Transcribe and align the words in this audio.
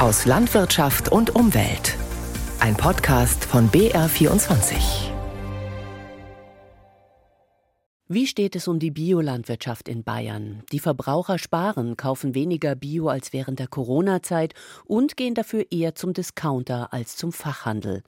aus 0.00 0.24
Landwirtschaft 0.24 1.12
und 1.12 1.34
Umwelt. 1.34 1.94
Ein 2.58 2.74
Podcast 2.74 3.44
von 3.44 3.70
BR24. 3.70 5.10
Wie 8.08 8.26
steht 8.26 8.56
es 8.56 8.66
um 8.66 8.78
die 8.78 8.90
Biolandwirtschaft 8.90 9.90
in 9.90 10.02
Bayern? 10.02 10.62
Die 10.72 10.78
Verbraucher 10.78 11.38
sparen, 11.38 11.98
kaufen 11.98 12.34
weniger 12.34 12.76
Bio 12.76 13.08
als 13.08 13.34
während 13.34 13.58
der 13.58 13.68
Corona-Zeit 13.68 14.54
und 14.86 15.18
gehen 15.18 15.34
dafür 15.34 15.66
eher 15.70 15.94
zum 15.94 16.14
Discounter 16.14 16.94
als 16.94 17.18
zum 17.18 17.30
Fachhandel. 17.30 18.02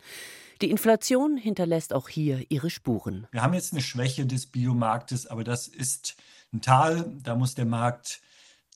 Die 0.63 0.71
Inflation 0.71 1.37
hinterlässt 1.37 1.93
auch 1.93 2.09
hier 2.09 2.43
ihre 2.49 2.71
Spuren. 2.71 3.27
Wir 3.33 3.43
haben 3.43 3.53
jetzt 3.53 3.75
eine 3.75 3.83
Schwäche 3.83 4.25
des 4.25 4.47
Biomarktes, 4.47 5.27
aber 5.27 5.45
das 5.45 5.69
ist 5.69 6.17
ein 6.55 6.63
Tal. 6.63 7.13
Da 7.23 7.35
muss 7.35 7.55
der 7.55 7.67
Markt 7.67 8.23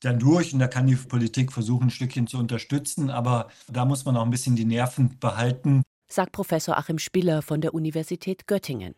dann 0.02 0.18
durch 0.18 0.52
und 0.52 0.58
da 0.58 0.68
kann 0.68 0.86
die 0.86 0.96
Politik 0.96 1.52
versuchen, 1.52 1.84
ein 1.88 1.90
Stückchen 1.90 2.26
zu 2.26 2.38
unterstützen. 2.38 3.10
Aber 3.10 3.48
da 3.68 3.84
muss 3.84 4.04
man 4.04 4.16
auch 4.16 4.24
ein 4.24 4.30
bisschen 4.30 4.56
die 4.56 4.64
Nerven 4.64 5.18
behalten. 5.18 5.82
Sagt 6.08 6.32
Professor 6.32 6.76
Achim 6.78 6.98
Spiller 6.98 7.42
von 7.42 7.60
der 7.60 7.74
Universität 7.74 8.46
Göttingen. 8.46 8.94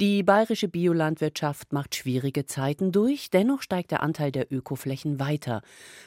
Die 0.00 0.24
bayerische 0.24 0.66
Biolandwirtschaft 0.66 1.72
macht 1.72 1.94
schwierige 1.94 2.46
Zeiten 2.46 2.90
durch, 2.90 3.30
dennoch 3.30 3.62
steigt 3.62 3.92
der 3.92 4.02
Anteil 4.02 4.32
der 4.32 4.52
Ökoflächen 4.52 5.20
weiter. 5.20 5.62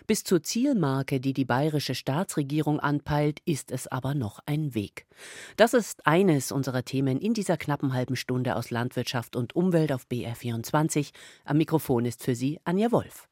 Bis 0.08 0.26
zur 0.26 0.44
Zielmarke, 0.44 1.22
die 1.22 1.32
die 1.32 1.46
bayerische 1.46 1.96
Staatsregierung 1.96 2.82
anpeilt, 2.82 3.40
ist 3.46 3.72
es 3.72 3.88
aber 3.88 4.14
noch 4.14 4.42
ein 4.46 4.76
Weg. 4.76 5.06
Das 5.56 5.74
ist 5.74 6.06
eines 6.06 6.52
unserer 6.52 6.84
Themen 6.84 7.18
in 7.18 7.34
dieser 7.34 7.56
knappen 7.56 7.94
halben 7.94 8.18
Stunde 8.18 8.58
aus 8.58 8.72
Landwirtschaft 8.72 9.38
und 9.38 9.56
Umwelt 9.56 9.94
auf 9.94 10.06
BR24. 10.12 11.12
Am 11.46 11.56
Mikrofon 11.56 12.04
ist 12.04 12.24
für 12.24 12.36
Sie 12.36 12.60
Anja 12.66 12.92
Wolf. 12.92 13.30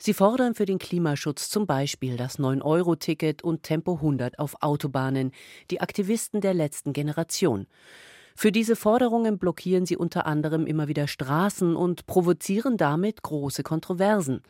Sie 0.00 0.14
fordern 0.14 0.54
für 0.54 0.64
den 0.64 0.78
Klimaschutz 0.78 1.50
zum 1.50 1.66
Beispiel 1.66 2.16
das 2.16 2.38
9-Euro-Ticket 2.38 3.42
und 3.42 3.64
Tempo 3.64 3.94
100 3.94 4.38
auf 4.38 4.62
Autobahnen, 4.62 5.32
die 5.72 5.80
Aktivisten 5.80 6.40
der 6.40 6.54
letzten 6.54 6.92
Generation. 6.92 7.66
Für 8.36 8.52
diese 8.52 8.76
Forderungen 8.76 9.38
blockieren 9.38 9.86
sie 9.86 9.96
unter 9.96 10.24
anderem 10.24 10.66
immer 10.66 10.86
wieder 10.86 11.08
Straßen 11.08 11.74
und 11.74 12.06
provozieren 12.06 12.76
damit 12.76 13.22
große 13.24 13.64
Kontroversen. 13.64 14.42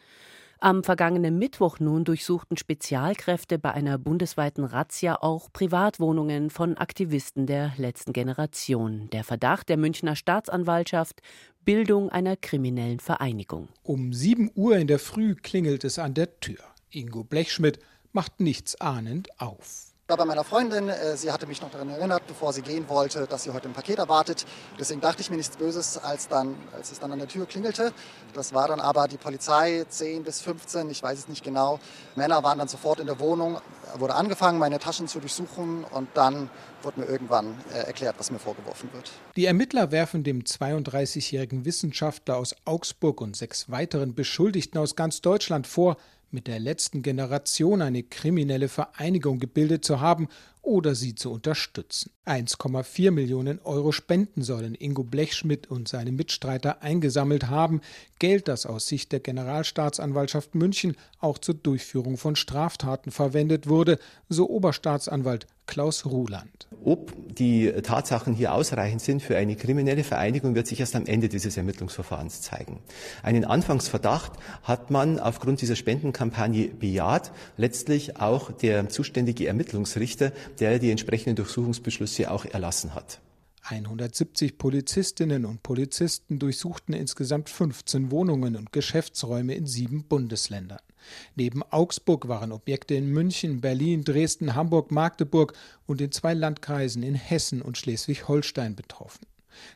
Am 0.61 0.83
vergangenen 0.83 1.39
Mittwoch 1.39 1.79
nun 1.79 2.03
durchsuchten 2.03 2.57
Spezialkräfte 2.57 3.61
bei 3.61 3.71
einer 3.71 3.97
bundesweiten 3.97 4.65
Razzia 4.65 5.23
auch 5.23 5.53
Privatwohnungen 5.53 6.51
von 6.51 6.77
Aktivisten 6.77 7.47
der 7.47 7.75
letzten 7.77 8.13
Generation. 8.13 9.09
Der 9.11 9.23
Verdacht 9.23 9.69
der 9.69 9.77
Münchner 9.77 10.17
Staatsanwaltschaft 10.17 11.21
Bildung 11.65 12.09
einer 12.09 12.37
kriminellen 12.37 12.99
Vereinigung. 12.99 13.69
Um 13.85 14.13
7 14.13 14.51
Uhr 14.57 14.77
in 14.77 14.89
der 14.89 14.99
Früh 14.99 15.37
klingelt 15.37 15.85
es 15.85 16.01
an 16.01 16.15
der 16.15 16.41
Tür. 16.41 16.59
Ingo 16.91 17.23
Blechschmidt 17.23 17.79
macht 18.13 18.41
nichts 18.41 18.81
ahnend 18.81 19.29
auf 19.41 19.88
war 20.09 20.17
bei 20.17 20.25
meiner 20.25 20.45
Freundin. 20.45 20.89
Äh, 20.89 21.19
sie 21.19 21.31
hatte 21.31 21.47
mich 21.47 21.61
noch 21.61 21.71
daran 21.71 21.91
erinnert, 21.91 22.27
bevor 22.27 22.55
sie 22.55 22.63
gehen 22.63 22.89
wollte, 22.89 23.27
dass 23.27 23.43
sie 23.43 23.51
heute 23.51 23.69
ein 23.69 23.75
Paket 23.75 23.99
erwartet. 23.99 24.47
Deswegen 24.81 25.03
dachte 25.03 25.21
ich 25.21 25.29
mir 25.29 25.37
nichts 25.37 25.59
Böses, 25.59 25.99
als, 25.99 26.29
dann, 26.29 26.55
als 26.75 26.91
es 26.91 26.99
dann 26.99 27.13
an 27.13 27.19
der 27.19 27.29
Tür 27.29 27.45
klingelte. 27.45 27.93
Das 28.33 28.55
war 28.55 28.69
dann 28.69 28.81
aber 28.81 29.07
die 29.07 29.19
Polizei, 29.19 29.85
10 29.87 30.23
bis 30.23 30.41
15, 30.41 30.89
ich 30.89 31.03
weiß 31.03 31.19
es 31.19 31.29
nicht 31.29 31.45
genau. 31.45 31.79
Männer 32.17 32.43
waren 32.43 32.59
dann 32.59 32.69
sofort 32.69 33.01
in 33.01 33.07
der 33.07 33.21
Wohnung, 33.21 33.61
wurde 33.99 34.15
angefangen, 34.15 34.59
meine 34.59 34.79
Taschen 34.79 35.09
zu 35.09 35.21
durchsuchen 35.21 35.85
und 35.85 36.09
dann 36.15 36.49
wurde 36.83 37.01
mir 37.01 37.07
irgendwann 37.07 37.55
äh, 37.75 37.81
erklärt, 37.81 38.15
was 38.19 38.31
mir 38.31 38.39
vorgeworfen 38.39 38.89
wird. 38.95 39.11
Die 39.37 39.45
Ermittler 39.45 39.91
werfen 39.91 40.25
dem 40.25 40.41
32-jährigen 40.41 41.67
Wissenschaftler 41.67 42.39
aus 42.39 42.57
Augsburg 42.65 43.21
und 43.21 43.37
sechs 43.37 43.71
weiteren 43.71 44.15
Beschuldigten 44.15 44.81
aus 44.81 44.97
ganz 44.97 45.21
Deutschland 45.21 45.67
vor, 45.67 45.99
mit 46.31 46.47
der 46.47 46.59
letzten 46.59 47.03
Generation 47.03 47.83
eine 47.83 48.03
kriminelle 48.03 48.69
Vereinigung 48.69 49.39
gebildet 49.39 49.85
zu 49.85 50.01
haben 50.01 50.29
oder 50.63 50.95
sie 50.95 51.15
zu 51.15 51.33
unterstützen. 51.33 52.11
1,4 52.27 53.11
Millionen 53.11 53.59
Euro 53.61 53.93
Spenden 53.93 54.43
sollen 54.43 54.75
Ingo 54.75 55.03
Blechschmidt 55.03 55.71
und 55.71 55.89
seine 55.89 56.13
Mitstreiter 56.13 56.83
eingesammelt 56.83 57.49
haben, 57.49 57.81
Geld, 58.19 58.49
das 58.49 58.67
aus 58.67 58.87
Sicht 58.87 59.13
der 59.13 59.21
Generalstaatsanwaltschaft 59.21 60.55
München 60.55 60.97
auch 61.21 61.39
zur 61.39 61.55
Durchführung 61.55 62.19
von 62.19 62.37
Straftaten 62.37 63.11
verwendet 63.11 63.67
wurde, 63.69 63.99
so 64.29 64.49
Oberstaatsanwalt 64.49 65.47
Klaus 65.69 66.07
Ruland. 66.07 66.67
Ob 66.83 67.13
die 67.37 67.71
Tatsachen 67.83 68.35
hier 68.35 68.55
ausreichend 68.55 69.03
sind 69.03 69.23
für 69.23 69.37
eine 69.37 69.55
kriminelle 69.55 70.03
Vereinigung, 70.03 70.55
wird 70.55 70.67
sich 70.67 70.81
erst 70.81 70.97
am 70.97 71.07
Ende 71.07 71.29
dieses 71.29 71.57
Ermittlungsverfahrens 71.57 72.41
zeigen. 72.41 72.81
Einen 73.23 73.45
Anfangsverdacht 73.45 74.33
hat 74.63 74.91
man 74.91 75.21
aufgrund 75.21 75.61
dieser 75.61 75.77
Spendenkampagne 75.77 76.69
bejaht, 76.69 77.33
letztlich 77.59 78.17
auch 78.19 78.51
der 78.51 78.89
zuständige 78.89 79.47
Ermittlungsrichter, 79.47 80.33
der 80.59 80.79
die 80.79 80.91
entsprechenden 80.91 81.37
Durchsuchungsbeschlüsse 81.37 82.31
auch 82.31 82.47
erlassen 82.47 82.95
hat. 82.95 83.21
170 83.65 84.57
Polizistinnen 84.57 85.45
und 85.45 85.63
Polizisten 85.63 86.39
durchsuchten 86.39 86.95
insgesamt 86.95 87.51
15 87.51 88.11
Wohnungen 88.11 88.57
und 88.57 88.73
Geschäftsräume 88.73 89.55
in 89.55 89.67
sieben 89.67 90.05
Bundesländern. 90.05 90.81
Neben 91.35 91.63
Augsburg 91.63 92.29
waren 92.29 92.53
Objekte 92.53 92.95
in 92.95 93.11
München, 93.11 93.61
Berlin, 93.61 94.05
Dresden, 94.05 94.55
Hamburg, 94.55 94.91
Magdeburg 94.91 95.55
und 95.87 96.01
in 96.01 96.13
zwei 96.13 96.35
Landkreisen 96.35 97.03
in 97.03 97.15
Hessen 97.15 97.63
und 97.63 97.79
Schleswig-Holstein 97.79 98.77
betroffen. 98.77 99.27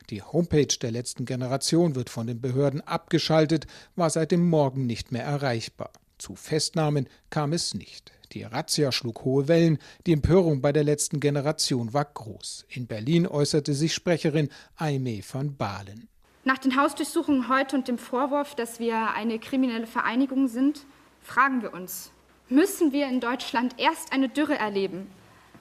Die 0.09 0.21
Homepage 0.21 0.77
der 0.81 0.91
letzten 0.91 1.25
Generation 1.25 1.95
wird 1.95 2.09
von 2.09 2.27
den 2.27 2.41
Behörden 2.41 2.81
abgeschaltet, 2.81 3.67
war 3.95 4.09
seit 4.09 4.31
dem 4.31 4.47
Morgen 4.49 4.85
nicht 4.85 5.11
mehr 5.11 5.23
erreichbar. 5.23 5.91
Zu 6.17 6.35
Festnahmen 6.35 7.07
kam 7.29 7.53
es 7.53 7.73
nicht. 7.73 8.11
Die 8.31 8.43
Razzia 8.43 8.91
schlug 8.91 9.25
hohe 9.25 9.47
Wellen, 9.47 9.77
die 10.07 10.13
Empörung 10.13 10.61
bei 10.61 10.71
der 10.71 10.83
letzten 10.83 11.19
Generation 11.19 11.93
war 11.93 12.05
groß. 12.05 12.65
In 12.69 12.87
Berlin 12.87 13.27
äußerte 13.27 13.73
sich 13.73 13.93
Sprecherin 13.93 14.49
Aimee 14.75 15.23
van 15.29 15.55
Balen. 15.55 16.07
Nach 16.45 16.57
den 16.57 16.75
Hausdurchsuchungen 16.75 17.47
heute 17.47 17.75
und 17.75 17.87
dem 17.87 17.97
Vorwurf, 17.97 18.55
dass 18.55 18.79
wir 18.79 19.13
eine 19.13 19.39
kriminelle 19.39 19.87
Vereinigung 19.87 20.47
sind, 20.47 20.85
fragen 21.23 21.61
wir 21.61 21.73
uns, 21.73 22.11
müssen 22.49 22.91
wir 22.91 23.07
in 23.07 23.19
Deutschland 23.19 23.75
erst 23.77 24.11
eine 24.11 24.29
Dürre 24.29 24.57
erleben, 24.57 25.09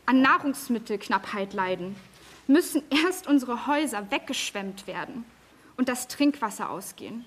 an 0.04 0.20
Nahrungsmittelknappheit 0.20 1.54
leiden, 1.54 1.96
müssen 2.46 2.82
erst 2.90 3.26
unsere 3.26 3.66
Häuser 3.66 4.10
weggeschwemmt 4.10 4.86
werden 4.86 5.24
und 5.76 5.88
das 5.88 6.08
Trinkwasser 6.08 6.70
ausgehen, 6.70 7.24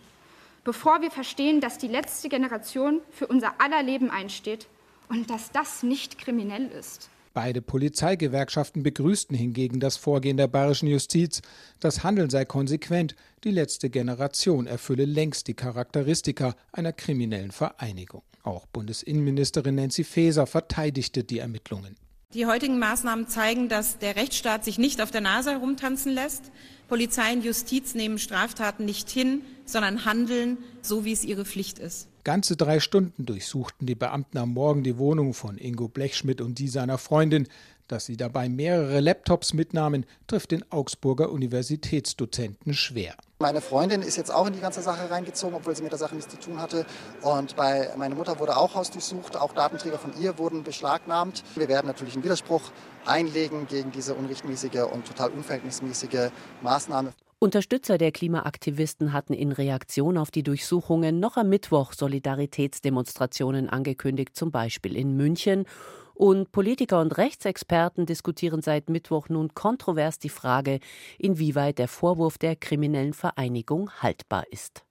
bevor 0.64 1.02
wir 1.02 1.12
verstehen, 1.12 1.62
dass 1.62 1.78
die 1.78 1.88
letzte 1.88 2.30
Generation 2.30 3.02
für 3.12 3.28
unser 3.28 3.60
aller 3.60 3.82
Leben 3.82 4.12
einsteht 4.12 4.68
und 5.10 5.30
dass 5.30 5.52
das 5.52 5.84
nicht 5.84 6.18
kriminell 6.18 6.68
ist. 6.68 7.10
Beide 7.36 7.62
Polizeigewerkschaften 7.62 8.82
begrüßten 8.82 9.36
hingegen 9.36 9.82
das 9.82 9.98
Vorgehen 9.98 10.38
der 10.38 10.48
bayerischen 10.48 10.88
Justiz. 10.88 11.42
Das 11.82 12.02
Handeln 12.02 12.30
sei 12.30 12.46
konsequent, 12.46 13.14
die 13.44 13.52
letzte 13.52 13.90
Generation 13.90 14.68
erfülle 14.68 15.04
längst 15.04 15.50
die 15.50 15.54
Charakteristika 15.54 16.56
einer 16.72 16.94
kriminellen 16.94 17.52
Vereinigung. 17.52 18.22
Auch 18.44 18.66
Bundesinnenministerin 18.68 19.76
Nancy 19.76 20.06
Faeser 20.06 20.48
verteidigte 20.48 21.26
die 21.26 21.40
Ermittlungen. 21.40 21.98
Die 22.34 22.46
heutigen 22.46 22.80
Maßnahmen 22.80 23.28
zeigen, 23.28 23.68
dass 23.68 23.98
der 23.98 24.16
Rechtsstaat 24.16 24.64
sich 24.64 24.78
nicht 24.78 25.02
auf 25.02 25.12
der 25.12 25.20
Nase 25.20 25.52
herumtanzen 25.52 26.14
lässt. 26.14 26.54
Polizei 26.88 27.34
und 27.34 27.44
Justiz 27.44 27.96
nehmen 27.96 28.18
Straftaten 28.18 28.86
nicht 28.86 29.10
hin, 29.10 29.42
sondern 29.66 30.06
handeln, 30.06 30.58
so 30.82 31.04
wie 31.04 31.12
es 31.12 31.26
ihre 31.26 31.44
Pflicht 31.44 31.80
ist. 31.80 32.08
Ganze 32.26 32.58
drei 32.58 32.80
Stunden 32.80 33.28
durchsuchten 33.28 33.86
die 33.86 33.94
Beamten 33.94 34.40
am 34.40 34.54
Morgen 34.54 34.82
die 34.82 34.98
Wohnung 34.98 35.36
von 35.36 35.60
Ingo 35.60 35.88
Blechschmidt 35.88 36.42
und 36.42 36.58
die 36.58 36.70
seiner 36.70 36.98
Freundin. 36.98 37.48
Dass 37.88 38.08
sie 38.08 38.18
dabei 38.18 38.50
mehrere 38.50 39.00
Laptops 39.00 39.54
mitnahmen, 39.54 40.08
trifft 40.26 40.50
den 40.50 40.66
Augsburger 40.72 41.32
Universitätsdozenten 41.32 42.74
schwer. 42.74 43.14
Meine 43.38 43.62
Freundin 43.62 44.02
ist 44.02 44.18
jetzt 44.18 44.34
auch 44.34 44.48
in 44.48 44.54
die 44.54 44.60
ganze 44.60 44.82
Sache 44.82 45.12
reingezogen, 45.12 45.56
obwohl 45.56 45.76
sie 45.76 45.84
mit 45.84 45.92
der 45.92 46.00
Sache 46.00 46.16
nichts 46.16 46.32
zu 46.32 46.40
tun 46.40 46.60
hatte. 46.60 46.88
Und 47.22 47.56
bei 47.56 47.92
meiner 47.96 48.16
Mutter 48.16 48.40
wurde 48.40 48.58
auch 48.58 48.74
Haus 48.74 48.90
durchsucht, 48.90 49.38
auch 49.38 49.54
Datenträger 49.54 50.00
von 50.00 50.20
ihr 50.20 50.40
wurden 50.40 50.64
beschlagnahmt. 50.64 51.44
Wir 51.54 51.68
werden 51.68 51.86
natürlich 51.86 52.16
einen 52.16 52.24
Widerspruch 52.24 52.72
einlegen 53.06 53.68
gegen 53.68 53.92
diese 53.92 54.16
unrechtmäßige 54.16 54.86
und 54.92 55.06
total 55.06 55.30
unverhältnismäßige 55.30 56.32
Maßnahme. 56.64 57.14
Unterstützer 57.40 57.98
der 57.98 58.14
Klimaaktivisten 58.14 59.12
hatten 59.12 59.34
in 59.34 59.52
Reaktion 59.52 60.18
auf 60.18 60.32
die 60.32 60.42
Durchsuchungen 60.42 61.20
noch 61.20 61.36
am 61.36 61.50
Mittwoch 61.50 61.92
Solidaritätsdemonstrationen 61.92 63.70
angekündigt, 63.70 64.36
zum 64.36 64.52
Beispiel 64.52 64.96
in 64.96 65.18
München. 65.18 65.66
Und 66.14 66.54
Politiker 66.54 67.02
und 67.02 67.18
Rechtsexperten 67.18 68.06
diskutieren 68.06 68.62
seit 68.62 68.90
Mittwoch 68.90 69.28
nun 69.28 69.54
kontrovers 69.54 70.18
die 70.18 70.30
Frage, 70.30 70.80
inwieweit 71.20 71.78
der 71.78 71.90
Vorwurf 71.90 72.38
der 72.38 72.56
kriminellen 72.56 73.14
Vereinigung 73.14 73.92
haltbar 73.92 74.46
ist. 74.50 74.85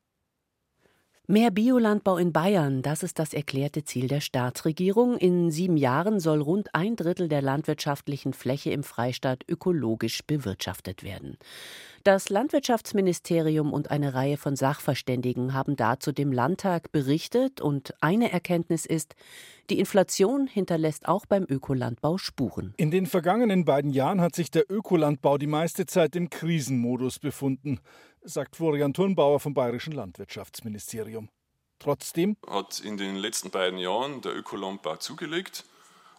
Mehr 1.26 1.50
Biolandbau 1.50 2.18
in 2.18 2.34
Bayern, 2.34 2.82
das 2.82 3.02
ist 3.02 3.18
das 3.18 3.32
erklärte 3.32 3.82
Ziel 3.82 4.08
der 4.08 4.20
Staatsregierung. 4.20 5.16
In 5.16 5.50
sieben 5.50 5.78
Jahren 5.78 6.20
soll 6.20 6.42
rund 6.42 6.74
ein 6.74 6.96
Drittel 6.96 7.28
der 7.28 7.40
landwirtschaftlichen 7.40 8.34
Fläche 8.34 8.72
im 8.72 8.82
Freistaat 8.82 9.42
ökologisch 9.48 10.20
bewirtschaftet 10.26 11.02
werden. 11.02 11.38
Das 12.02 12.28
Landwirtschaftsministerium 12.28 13.72
und 13.72 13.90
eine 13.90 14.12
Reihe 14.12 14.36
von 14.36 14.54
Sachverständigen 14.54 15.54
haben 15.54 15.76
dazu 15.76 16.12
dem 16.12 16.30
Landtag 16.30 16.92
berichtet 16.92 17.62
und 17.62 17.94
eine 18.02 18.30
Erkenntnis 18.30 18.84
ist, 18.84 19.14
die 19.70 19.78
Inflation 19.78 20.46
hinterlässt 20.46 21.08
auch 21.08 21.24
beim 21.24 21.46
Ökolandbau 21.48 22.18
Spuren. 22.18 22.74
In 22.76 22.90
den 22.90 23.06
vergangenen 23.06 23.64
beiden 23.64 23.92
Jahren 23.92 24.20
hat 24.20 24.34
sich 24.34 24.50
der 24.50 24.70
Ökolandbau 24.70 25.38
die 25.38 25.46
meiste 25.46 25.86
Zeit 25.86 26.16
im 26.16 26.28
Krisenmodus 26.28 27.18
befunden 27.18 27.80
sagt 28.24 28.56
Florian 28.56 28.94
Turnbauer 28.94 29.38
vom 29.38 29.54
Bayerischen 29.54 29.92
Landwirtschaftsministerium. 29.92 31.28
Trotzdem 31.78 32.36
hat 32.48 32.80
in 32.80 32.96
den 32.96 33.16
letzten 33.16 33.50
beiden 33.50 33.78
Jahren 33.78 34.22
der 34.22 34.34
Ökolandbau 34.34 34.96
zugelegt, 34.96 35.64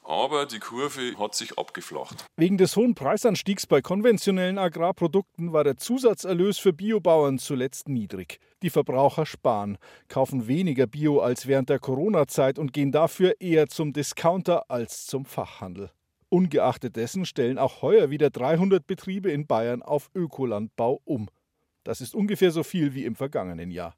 aber 0.04 0.46
die 0.46 0.60
Kurve 0.60 1.18
hat 1.18 1.34
sich 1.34 1.58
abgeflacht. 1.58 2.26
Wegen 2.38 2.58
des 2.58 2.76
hohen 2.76 2.94
Preisanstiegs 2.94 3.66
bei 3.66 3.82
konventionellen 3.82 4.60
Agrarprodukten 4.60 5.54
war 5.54 5.64
der 5.64 5.78
Zusatzerlös 5.78 6.60
für 6.60 6.74
Biobauern 6.74 7.40
zuletzt 7.40 7.90
niedrig. 7.90 8.40
Die 8.62 8.70
Verbraucher 8.70 9.26
sparen, 9.26 9.78
kaufen 10.08 10.48
weniger 10.48 10.86
Bio 10.86 11.20
als 11.20 11.48
während 11.48 11.70
der 11.70 11.80
Corona-Zeit 11.80 12.60
und 12.60 12.72
gehen 12.72 12.92
dafür 12.92 13.34
eher 13.40 13.68
zum 13.68 13.94
Discounter 13.94 14.70
als 14.70 15.08
zum 15.08 15.26
Fachhandel. 15.26 15.90
Ungeachtet 16.30 16.96
dessen 16.96 17.26
stellen 17.26 17.58
auch 17.58 17.82
heuer 17.82 18.10
wieder 18.10 18.30
300 18.30 18.86
Betriebe 18.86 19.32
in 19.32 19.48
Bayern 19.48 19.82
auf 19.82 20.10
Ökolandbau 20.14 21.02
um. 21.06 21.30
Das 21.86 22.02
ist 22.02 22.16
ungefähr 22.16 22.52
so 22.52 22.64
viel 22.64 22.96
wie 22.96 23.06
im 23.06 23.16
vergangenen 23.16 23.72
Jahr. 23.72 23.96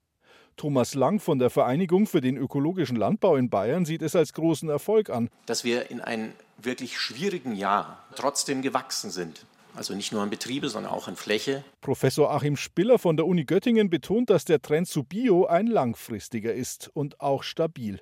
Thomas 0.57 0.93
Lang 0.93 1.19
von 1.19 1.39
der 1.39 1.49
Vereinigung 1.49 2.05
für 2.05 2.19
den 2.19 2.35
ökologischen 2.35 2.97
Landbau 2.97 3.37
in 3.37 3.49
Bayern 3.49 3.85
sieht 3.85 4.01
es 4.01 4.15
als 4.15 4.33
großen 4.33 4.69
Erfolg 4.69 5.09
an. 5.09 5.29
Dass 5.45 5.63
wir 5.63 5.89
in 5.89 6.01
einem 6.01 6.33
wirklich 6.57 6.99
schwierigen 6.99 7.55
Jahr 7.55 8.03
trotzdem 8.15 8.61
gewachsen 8.61 9.09
sind. 9.09 9.45
Also 9.73 9.93
nicht 9.93 10.11
nur 10.11 10.21
an 10.21 10.29
Betriebe, 10.29 10.67
sondern 10.69 10.91
auch 10.91 11.07
an 11.07 11.15
Fläche. 11.15 11.63
Professor 11.79 12.31
Achim 12.31 12.57
Spiller 12.57 12.99
von 12.99 13.15
der 13.15 13.25
Uni 13.25 13.45
Göttingen 13.45 13.89
betont, 13.89 14.29
dass 14.29 14.43
der 14.43 14.61
Trend 14.61 14.87
zu 14.87 15.03
Bio 15.03 15.45
ein 15.45 15.67
langfristiger 15.67 16.53
ist 16.53 16.89
und 16.93 17.21
auch 17.21 17.43
stabil. 17.43 18.01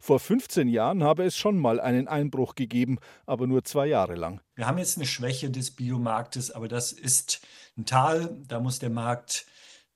Vor 0.00 0.20
15 0.20 0.68
Jahren 0.68 1.02
habe 1.02 1.24
es 1.24 1.36
schon 1.36 1.58
mal 1.58 1.80
einen 1.80 2.08
Einbruch 2.08 2.54
gegeben, 2.54 2.98
aber 3.26 3.46
nur 3.46 3.64
zwei 3.64 3.86
Jahre 3.86 4.14
lang. 4.14 4.40
Wir 4.54 4.66
haben 4.66 4.78
jetzt 4.78 4.96
eine 4.96 5.06
Schwäche 5.06 5.50
des 5.50 5.70
Biomarktes, 5.70 6.50
aber 6.50 6.68
das 6.68 6.92
ist 6.92 7.40
ein 7.76 7.86
Tal, 7.86 8.36
da 8.46 8.60
muss 8.60 8.78
der 8.78 8.90
Markt 8.90 9.46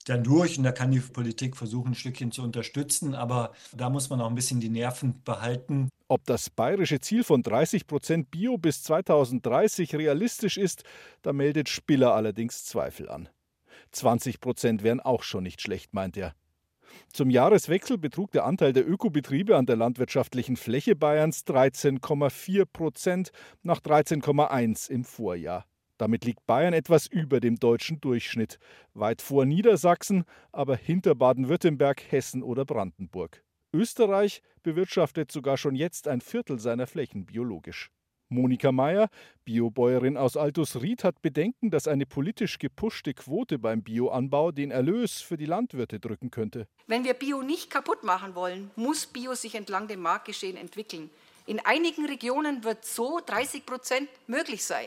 dann 0.06 0.22
durch 0.22 0.58
und 0.58 0.64
da 0.64 0.72
kann 0.72 0.90
die 0.90 1.00
Politik 1.00 1.56
versuchen, 1.56 1.92
ein 1.92 1.94
Stückchen 1.94 2.30
zu 2.30 2.42
unterstützen, 2.42 3.14
aber 3.14 3.52
da 3.72 3.88
muss 3.90 4.10
man 4.10 4.20
auch 4.20 4.28
ein 4.28 4.34
bisschen 4.34 4.60
die 4.60 4.68
Nerven 4.68 5.22
behalten. 5.24 5.88
Ob 6.08 6.24
das 6.26 6.50
bayerische 6.50 7.00
Ziel 7.00 7.24
von 7.24 7.42
30 7.42 7.86
Prozent 7.86 8.30
Bio 8.30 8.58
bis 8.58 8.82
2030 8.82 9.94
realistisch 9.94 10.58
ist, 10.58 10.84
da 11.22 11.32
meldet 11.32 11.68
Spiller 11.68 12.14
allerdings 12.14 12.64
Zweifel 12.64 13.08
an. 13.08 13.28
20 13.92 14.40
Prozent 14.40 14.82
wären 14.82 15.00
auch 15.00 15.22
schon 15.22 15.44
nicht 15.44 15.62
schlecht, 15.62 15.94
meint 15.94 16.16
er. 16.16 16.34
Zum 17.12 17.30
Jahreswechsel 17.30 17.98
betrug 17.98 18.30
der 18.32 18.44
Anteil 18.44 18.72
der 18.72 18.88
Ökobetriebe 18.88 19.56
an 19.56 19.66
der 19.66 19.76
landwirtschaftlichen 19.76 20.56
Fläche 20.56 20.96
Bayerns 20.96 21.46
13,4 21.46 22.64
Prozent 22.64 23.30
nach 23.62 23.80
13,1 23.80 24.90
im 24.90 25.04
Vorjahr. 25.04 25.66
Damit 25.98 26.24
liegt 26.24 26.44
Bayern 26.46 26.74
etwas 26.74 27.06
über 27.06 27.40
dem 27.40 27.56
deutschen 27.56 28.00
Durchschnitt, 28.00 28.58
weit 28.94 29.22
vor 29.22 29.44
Niedersachsen, 29.44 30.24
aber 30.50 30.76
hinter 30.76 31.14
Baden-Württemberg, 31.14 32.10
Hessen 32.10 32.42
oder 32.42 32.64
Brandenburg. 32.64 33.44
Österreich 33.72 34.42
bewirtschaftet 34.62 35.30
sogar 35.30 35.56
schon 35.56 35.74
jetzt 35.74 36.08
ein 36.08 36.20
Viertel 36.20 36.58
seiner 36.58 36.86
Flächen 36.86 37.26
biologisch. 37.26 37.90
Monika 38.34 38.72
Meyer, 38.72 39.08
Biobäuerin 39.44 40.16
aus 40.16 40.36
Altusried, 40.36 41.04
hat 41.04 41.22
Bedenken, 41.22 41.70
dass 41.70 41.86
eine 41.86 42.04
politisch 42.04 42.58
gepuschte 42.58 43.14
Quote 43.14 43.58
beim 43.58 43.82
Bioanbau 43.82 44.50
den 44.50 44.70
Erlös 44.70 45.20
für 45.20 45.36
die 45.36 45.46
Landwirte 45.46 46.00
drücken 46.00 46.30
könnte. 46.30 46.66
Wenn 46.86 47.04
wir 47.04 47.14
Bio 47.14 47.42
nicht 47.42 47.70
kaputt 47.70 48.02
machen 48.02 48.34
wollen, 48.34 48.70
muss 48.76 49.06
Bio 49.06 49.34
sich 49.34 49.54
entlang 49.54 49.88
dem 49.88 50.00
Marktgeschehen 50.00 50.56
entwickeln. 50.56 51.10
In 51.46 51.60
einigen 51.60 52.06
Regionen 52.06 52.64
wird 52.64 52.84
so 52.84 53.20
30 53.24 53.64
Prozent 53.64 54.08
möglich 54.26 54.64
sein. 54.64 54.86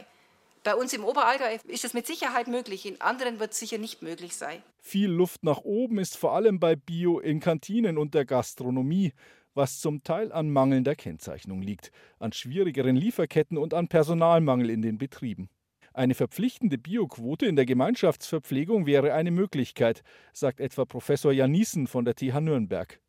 Bei 0.63 0.75
uns 0.75 0.91
im 0.91 1.05
Oberallgäu 1.05 1.57
ist 1.67 1.85
es 1.85 1.93
mit 1.93 2.05
Sicherheit 2.05 2.47
möglich, 2.47 2.85
in 2.85 2.99
anderen 2.99 3.39
wird 3.39 3.53
es 3.53 3.59
sicher 3.59 3.77
nicht 3.77 4.01
möglich 4.01 4.35
sein. 4.35 4.61
Viel 4.81 5.09
Luft 5.09 5.43
nach 5.43 5.59
oben 5.59 5.97
ist 5.97 6.17
vor 6.17 6.33
allem 6.33 6.59
bei 6.59 6.75
Bio 6.75 7.19
in 7.19 7.39
Kantinen 7.39 7.97
und 7.97 8.13
der 8.13 8.25
Gastronomie 8.25 9.13
was 9.57 9.81
zum 9.81 10.03
Teil 10.03 10.31
an 10.31 10.49
mangelnder 10.49 10.95
Kennzeichnung 10.95 11.61
liegt, 11.61 11.91
an 12.19 12.31
schwierigeren 12.31 12.95
Lieferketten 12.95 13.57
und 13.57 13.73
an 13.73 13.89
Personalmangel 13.89 14.69
in 14.69 14.81
den 14.81 14.97
Betrieben. 14.97 15.49
Eine 15.93 16.13
verpflichtende 16.13 16.77
Bioquote 16.77 17.47
in 17.47 17.55
der 17.55 17.65
Gemeinschaftsverpflegung 17.65 18.85
wäre 18.85 19.13
eine 19.13 19.31
Möglichkeit, 19.31 20.03
sagt 20.31 20.61
etwa 20.61 20.85
Professor 20.85 21.33
Janissen 21.33 21.87
von 21.87 22.05
der 22.05 22.15
TH 22.15 22.39
Nürnberg 22.39 23.01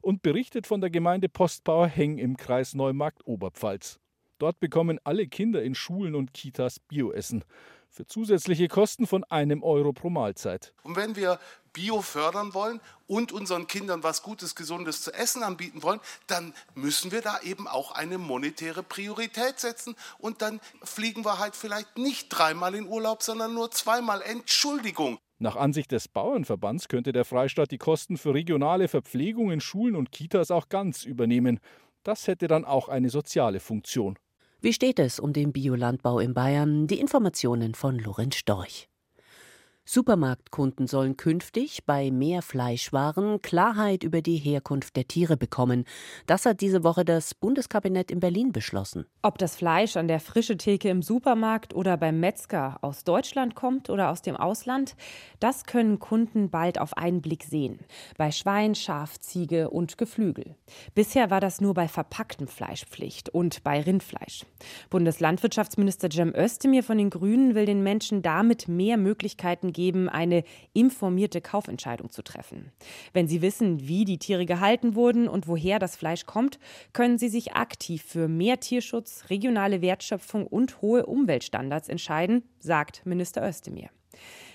und 0.00 0.22
berichtet 0.22 0.66
von 0.66 0.80
der 0.80 0.90
Gemeinde 0.90 1.28
Postbauer 1.28 1.88
Heng 1.88 2.18
im 2.18 2.36
Kreis 2.36 2.74
Neumarkt-Oberpfalz. 2.74 3.98
Dort 4.38 4.60
bekommen 4.60 5.00
alle 5.02 5.26
Kinder 5.26 5.62
in 5.62 5.74
Schulen 5.74 6.14
und 6.14 6.32
Kitas 6.32 6.78
Bioessen 6.78 7.42
für 7.90 8.06
zusätzliche 8.06 8.68
Kosten 8.68 9.06
von 9.06 9.24
einem 9.24 9.62
Euro 9.62 9.92
pro 9.92 10.10
Mahlzeit. 10.10 10.72
Und 10.84 10.96
wenn 10.96 11.16
wir 11.16 11.40
Bio 11.78 12.02
fördern 12.02 12.54
wollen 12.54 12.80
und 13.06 13.30
unseren 13.30 13.68
Kindern 13.68 14.02
was 14.02 14.24
Gutes, 14.24 14.56
Gesundes 14.56 15.00
zu 15.00 15.14
essen 15.14 15.44
anbieten 15.44 15.84
wollen, 15.84 16.00
dann 16.26 16.52
müssen 16.74 17.12
wir 17.12 17.22
da 17.22 17.38
eben 17.44 17.68
auch 17.68 17.92
eine 17.92 18.18
monetäre 18.18 18.82
Priorität 18.82 19.60
setzen. 19.60 19.94
Und 20.18 20.42
dann 20.42 20.60
fliegen 20.82 21.24
wir 21.24 21.38
halt 21.38 21.54
vielleicht 21.54 21.96
nicht 21.96 22.30
dreimal 22.30 22.74
in 22.74 22.88
Urlaub, 22.88 23.22
sondern 23.22 23.54
nur 23.54 23.70
zweimal. 23.70 24.22
Entschuldigung. 24.22 25.18
Nach 25.38 25.54
Ansicht 25.54 25.92
des 25.92 26.08
Bauernverbands 26.08 26.88
könnte 26.88 27.12
der 27.12 27.24
Freistaat 27.24 27.70
die 27.70 27.78
Kosten 27.78 28.16
für 28.16 28.34
regionale 28.34 28.88
Verpflegung 28.88 29.52
in 29.52 29.60
Schulen 29.60 29.94
und 29.94 30.10
Kitas 30.10 30.50
auch 30.50 30.68
ganz 30.68 31.04
übernehmen. 31.04 31.60
Das 32.02 32.26
hätte 32.26 32.48
dann 32.48 32.64
auch 32.64 32.88
eine 32.88 33.08
soziale 33.08 33.60
Funktion. 33.60 34.18
Wie 34.60 34.72
steht 34.72 34.98
es 34.98 35.20
um 35.20 35.32
den 35.32 35.52
Biolandbau 35.52 36.18
in 36.18 36.34
Bayern? 36.34 36.88
Die 36.88 36.98
Informationen 36.98 37.76
von 37.76 38.00
Lorenz 38.00 38.34
Storch. 38.34 38.88
Supermarktkunden 39.90 40.86
sollen 40.86 41.16
künftig 41.16 41.86
bei 41.86 42.10
mehr 42.10 42.42
Fleischwaren 42.42 43.40
Klarheit 43.40 44.04
über 44.04 44.20
die 44.20 44.36
Herkunft 44.36 44.96
der 44.96 45.08
Tiere 45.08 45.38
bekommen. 45.38 45.86
Das 46.26 46.44
hat 46.44 46.60
diese 46.60 46.84
Woche 46.84 47.06
das 47.06 47.34
Bundeskabinett 47.34 48.10
in 48.10 48.20
Berlin 48.20 48.52
beschlossen. 48.52 49.06
Ob 49.22 49.38
das 49.38 49.56
Fleisch 49.56 49.96
an 49.96 50.06
der 50.06 50.20
frische 50.20 50.58
Theke 50.58 50.90
im 50.90 51.00
Supermarkt 51.00 51.74
oder 51.74 51.96
beim 51.96 52.20
Metzger 52.20 52.76
aus 52.82 53.04
Deutschland 53.04 53.54
kommt 53.54 53.88
oder 53.88 54.10
aus 54.10 54.20
dem 54.20 54.36
Ausland, 54.36 54.94
das 55.40 55.64
können 55.64 55.98
Kunden 55.98 56.50
bald 56.50 56.78
auf 56.78 56.94
einen 56.98 57.22
Blick 57.22 57.44
sehen. 57.44 57.78
Bei 58.18 58.30
Schwein, 58.30 58.74
Schaf, 58.74 59.18
Ziege 59.18 59.70
und 59.70 59.96
Geflügel. 59.96 60.54
Bisher 60.94 61.30
war 61.30 61.40
das 61.40 61.62
nur 61.62 61.72
bei 61.72 61.88
verpacktem 61.88 62.46
Fleisch 62.46 62.84
Pflicht 62.84 63.30
und 63.30 63.64
bei 63.64 63.80
Rindfleisch. 63.80 64.44
Bundeslandwirtschaftsminister 64.90 66.10
Cem 66.10 66.34
Özdemir 66.34 66.82
von 66.82 66.98
den 66.98 67.08
Grünen 67.08 67.54
will 67.54 67.64
den 67.64 67.82
Menschen 67.82 68.20
damit 68.20 68.68
mehr 68.68 68.98
Möglichkeiten 68.98 69.72
geben, 69.72 69.77
eine 70.08 70.42
informierte 70.72 71.40
Kaufentscheidung 71.40 72.10
zu 72.10 72.22
treffen. 72.22 72.72
Wenn 73.12 73.28
Sie 73.28 73.42
wissen, 73.42 73.86
wie 73.86 74.04
die 74.04 74.18
Tiere 74.18 74.46
gehalten 74.46 74.94
wurden 74.94 75.28
und 75.28 75.46
woher 75.46 75.78
das 75.78 75.96
Fleisch 75.96 76.26
kommt, 76.26 76.58
können 76.92 77.18
Sie 77.18 77.28
sich 77.28 77.54
aktiv 77.54 78.02
für 78.02 78.28
mehr 78.28 78.60
Tierschutz, 78.60 79.24
regionale 79.30 79.80
Wertschöpfung 79.80 80.46
und 80.46 80.82
hohe 80.82 81.06
Umweltstandards 81.06 81.88
entscheiden, 81.88 82.42
sagt 82.58 83.06
Minister 83.06 83.46
Özdemir. 83.46 83.90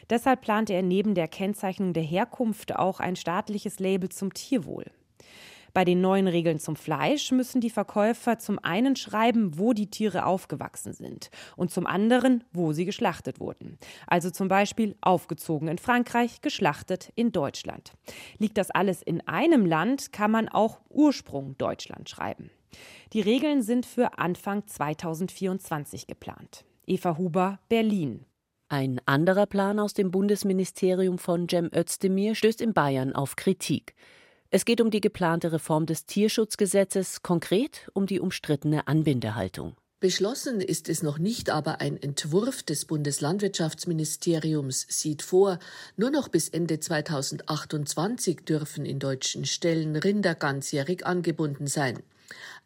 Deshalb 0.09 0.41
plant 0.41 0.69
er 0.69 0.81
neben 0.81 1.15
der 1.15 1.27
Kennzeichnung 1.27 1.93
der 1.93 2.03
Herkunft 2.03 2.75
auch 2.75 2.99
ein 2.99 3.15
staatliches 3.15 3.79
Label 3.79 4.09
zum 4.09 4.33
Tierwohl. 4.33 4.85
Bei 5.73 5.85
den 5.85 6.01
neuen 6.01 6.27
Regeln 6.27 6.59
zum 6.59 6.75
Fleisch 6.75 7.31
müssen 7.31 7.59
die 7.59 7.71
Verkäufer 7.71 8.37
zum 8.37 8.59
einen 8.59 8.95
schreiben, 8.95 9.57
wo 9.57 9.73
die 9.73 9.89
Tiere 9.89 10.25
aufgewachsen 10.25 10.93
sind 10.93 11.31
und 11.55 11.71
zum 11.71 11.87
anderen, 11.87 12.43
wo 12.53 12.73
sie 12.73 12.85
geschlachtet 12.85 13.39
wurden. 13.39 13.79
Also 14.05 14.29
zum 14.29 14.47
Beispiel 14.47 14.95
aufgezogen 15.01 15.67
in 15.67 15.79
Frankreich, 15.79 16.41
geschlachtet 16.41 17.11
in 17.15 17.31
Deutschland. 17.31 17.93
Liegt 18.37 18.59
das 18.59 18.69
alles 18.69 19.01
in 19.01 19.27
einem 19.27 19.65
Land, 19.65 20.13
kann 20.13 20.29
man 20.29 20.47
auch 20.47 20.79
Ursprung 20.89 21.57
Deutschland 21.57 22.07
schreiben. 22.07 22.51
Die 23.13 23.21
Regeln 23.21 23.63
sind 23.63 23.85
für 23.85 24.19
Anfang 24.19 24.67
2024 24.67 26.05
geplant. 26.05 26.65
Eva 26.85 27.17
Huber, 27.17 27.59
Berlin. 27.69 28.25
Ein 28.69 28.99
anderer 29.05 29.45
Plan 29.45 29.79
aus 29.79 29.93
dem 29.93 30.11
Bundesministerium 30.11 31.17
von 31.17 31.47
Cem 31.47 31.69
Özdemir 31.75 32.35
stößt 32.35 32.61
in 32.61 32.73
Bayern 32.73 33.13
auf 33.13 33.35
Kritik. 33.35 33.93
Es 34.55 34.65
geht 34.65 34.81
um 34.81 34.91
die 34.91 35.01
geplante 35.01 35.51
Reform 35.51 35.87
des 35.87 36.05
Tierschutzgesetzes, 36.05 37.23
konkret 37.23 37.89
um 37.93 38.05
die 38.05 38.19
umstrittene 38.19 38.87
Anbindehaltung. 38.87 39.75
Beschlossen 39.99 40.61
ist 40.61 40.89
es 40.89 41.01
noch 41.01 41.17
nicht, 41.17 41.49
aber 41.49 41.81
ein 41.81 41.99
Entwurf 41.99 42.61
des 42.61 42.85
Bundeslandwirtschaftsministeriums 42.85 44.85
sieht 44.89 45.23
vor, 45.23 45.57
nur 45.97 46.11
noch 46.11 46.27
bis 46.27 46.49
Ende 46.49 46.79
2028 46.79 48.41
dürfen 48.41 48.85
in 48.85 48.99
deutschen 48.99 49.45
Ställen 49.45 49.95
Rinder 49.95 50.35
ganzjährig 50.35 51.03
angebunden 51.03 51.65
sein. 51.65 52.03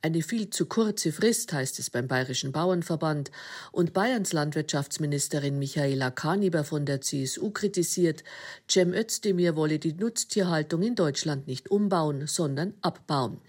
Eine 0.02 0.22
viel 0.22 0.50
zu 0.50 0.66
kurze 0.66 1.12
Frist, 1.12 1.54
heißt 1.54 1.80
es 1.80 1.90
beim 1.90 2.08
Bayerischen 2.08 2.52
Bauernverband. 2.52 3.32
Und 3.72 3.94
Bayerns 3.94 4.34
Landwirtschaftsministerin 4.34 5.60
Michaela 5.60 6.12
Kaniber 6.12 6.64
von 6.64 6.86
der 6.86 7.02
CSU 7.02 7.52
kritisiert, 7.52 8.24
Cem 8.70 8.94
Özdemir 8.94 9.56
wolle 9.56 9.80
die 9.80 9.94
Nutztierhaltung 9.94 10.82
in 10.82 10.96
Deutschland 10.96 11.48
nicht 11.48 11.70
umbauen, 11.70 12.28
sondern 12.28 12.74
abbauen. 12.82 13.42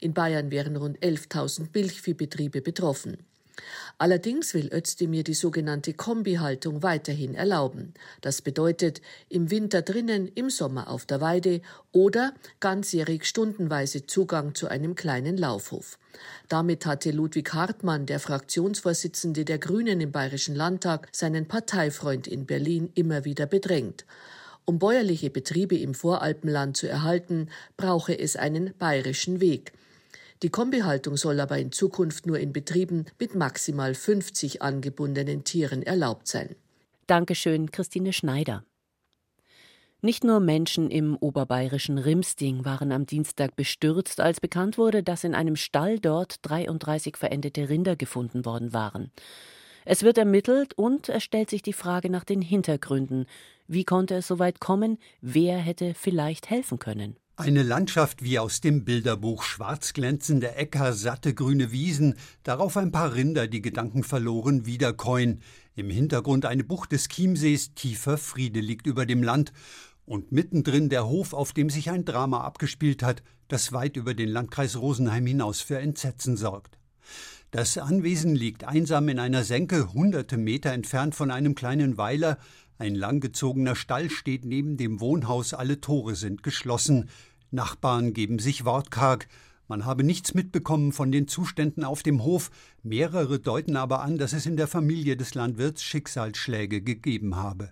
In 0.00 0.14
Bayern 0.14 0.50
wären 0.50 0.76
rund 0.76 0.98
11.000 0.98 1.68
Milchviehbetriebe 1.72 2.60
betroffen. 2.60 3.18
Allerdings 3.98 4.54
will 4.54 4.72
Özdemir 4.72 5.22
die 5.22 5.34
sogenannte 5.34 5.94
Kombihaltung 5.94 6.82
weiterhin 6.82 7.34
erlauben. 7.34 7.94
Das 8.20 8.42
bedeutet 8.42 9.00
im 9.28 9.50
Winter 9.50 9.82
drinnen, 9.82 10.28
im 10.34 10.50
Sommer 10.50 10.88
auf 10.88 11.06
der 11.06 11.20
Weide 11.20 11.60
oder 11.92 12.34
ganzjährig 12.60 13.24
stundenweise 13.24 14.06
Zugang 14.06 14.54
zu 14.54 14.68
einem 14.68 14.96
kleinen 14.96 15.36
Laufhof. 15.36 15.98
Damit 16.48 16.86
hatte 16.86 17.12
Ludwig 17.12 17.52
Hartmann, 17.52 18.06
der 18.06 18.20
Fraktionsvorsitzende 18.20 19.44
der 19.44 19.58
Grünen 19.58 20.00
im 20.00 20.12
Bayerischen 20.12 20.54
Landtag, 20.54 21.08
seinen 21.12 21.46
Parteifreund 21.46 22.26
in 22.26 22.46
Berlin 22.46 22.90
immer 22.94 23.24
wieder 23.24 23.46
bedrängt. 23.46 24.04
Um 24.64 24.78
bäuerliche 24.78 25.30
Betriebe 25.30 25.76
im 25.76 25.94
Voralpenland 25.94 26.76
zu 26.76 26.88
erhalten, 26.88 27.48
brauche 27.76 28.18
es 28.18 28.36
einen 28.36 28.72
bayerischen 28.78 29.40
Weg. 29.40 29.72
Die 30.42 30.50
Kombihaltung 30.50 31.16
soll 31.16 31.40
aber 31.40 31.58
in 31.58 31.72
Zukunft 31.72 32.26
nur 32.26 32.38
in 32.38 32.52
Betrieben 32.52 33.06
mit 33.18 33.34
maximal 33.34 33.94
50 33.94 34.62
angebundenen 34.62 35.44
Tieren 35.44 35.82
erlaubt 35.82 36.28
sein. 36.28 36.56
Dankeschön, 37.06 37.70
Christine 37.70 38.12
Schneider. 38.12 38.64
Nicht 40.04 40.22
nur 40.22 40.38
Menschen 40.38 40.90
im 40.90 41.16
oberbayerischen 41.16 41.96
Rimsting 41.96 42.66
waren 42.66 42.92
am 42.92 43.06
Dienstag 43.06 43.56
bestürzt, 43.56 44.20
als 44.20 44.38
bekannt 44.38 44.76
wurde, 44.76 45.02
dass 45.02 45.24
in 45.24 45.34
einem 45.34 45.56
Stall 45.56 45.98
dort 45.98 46.36
33 46.42 47.16
verendete 47.16 47.70
Rinder 47.70 47.96
gefunden 47.96 48.44
worden 48.44 48.74
waren. 48.74 49.10
Es 49.86 50.02
wird 50.02 50.18
ermittelt 50.18 50.74
und 50.76 51.08
es 51.08 51.22
stellt 51.22 51.48
sich 51.48 51.62
die 51.62 51.72
Frage 51.72 52.10
nach 52.10 52.24
den 52.24 52.42
Hintergründen. 52.42 53.24
Wie 53.66 53.84
konnte 53.84 54.16
es 54.16 54.26
so 54.26 54.38
weit 54.38 54.60
kommen? 54.60 54.98
Wer 55.22 55.56
hätte 55.56 55.94
vielleicht 55.94 56.50
helfen 56.50 56.78
können? 56.78 57.16
Eine 57.36 57.64
Landschaft 57.64 58.22
wie 58.22 58.38
aus 58.38 58.60
dem 58.60 58.84
Bilderbuch, 58.84 59.42
schwarz 59.42 59.92
glänzende 59.92 60.54
Äcker, 60.54 60.92
satte 60.92 61.34
grüne 61.34 61.72
Wiesen, 61.72 62.14
darauf 62.44 62.76
ein 62.76 62.92
paar 62.92 63.12
Rinder, 63.12 63.48
die 63.48 63.60
Gedanken 63.60 64.04
verloren 64.04 64.66
wiederkäuen. 64.66 65.40
Im 65.74 65.90
Hintergrund 65.90 66.46
eine 66.46 66.62
Bucht 66.62 66.92
des 66.92 67.08
Chiemsees, 67.08 67.74
tiefer 67.74 68.18
Friede 68.18 68.60
liegt 68.60 68.86
über 68.86 69.04
dem 69.04 69.24
Land. 69.24 69.52
Und 70.06 70.30
mittendrin 70.30 70.90
der 70.90 71.08
Hof, 71.08 71.32
auf 71.32 71.52
dem 71.52 71.70
sich 71.70 71.90
ein 71.90 72.04
Drama 72.04 72.42
abgespielt 72.42 73.02
hat, 73.02 73.24
das 73.48 73.72
weit 73.72 73.96
über 73.96 74.14
den 74.14 74.28
Landkreis 74.28 74.76
Rosenheim 74.76 75.26
hinaus 75.26 75.60
für 75.60 75.80
Entsetzen 75.80 76.36
sorgt. 76.36 76.78
Das 77.50 77.78
Anwesen 77.78 78.36
liegt 78.36 78.62
einsam 78.62 79.08
in 79.08 79.18
einer 79.18 79.42
Senke, 79.42 79.92
hunderte 79.92 80.36
Meter 80.36 80.70
entfernt 80.70 81.16
von 81.16 81.32
einem 81.32 81.56
kleinen 81.56 81.96
Weiler, 81.96 82.38
ein 82.78 82.94
langgezogener 82.94 83.76
Stall 83.76 84.10
steht 84.10 84.44
neben 84.44 84.76
dem 84.76 85.00
Wohnhaus, 85.00 85.54
alle 85.54 85.80
Tore 85.80 86.16
sind 86.16 86.42
geschlossen. 86.42 87.08
Nachbarn 87.50 88.12
geben 88.14 88.38
sich 88.40 88.64
wortkarg. 88.64 89.28
Man 89.66 89.86
habe 89.86 90.04
nichts 90.04 90.34
mitbekommen 90.34 90.92
von 90.92 91.10
den 91.10 91.26
Zuständen 91.26 91.84
auf 91.84 92.02
dem 92.02 92.22
Hof, 92.22 92.50
mehrere 92.82 93.40
deuten 93.40 93.76
aber 93.76 94.02
an, 94.02 94.18
dass 94.18 94.34
es 94.34 94.44
in 94.44 94.56
der 94.56 94.68
Familie 94.68 95.16
des 95.16 95.34
Landwirts 95.34 95.82
Schicksalsschläge 95.82 96.82
gegeben 96.82 97.36
habe. 97.36 97.70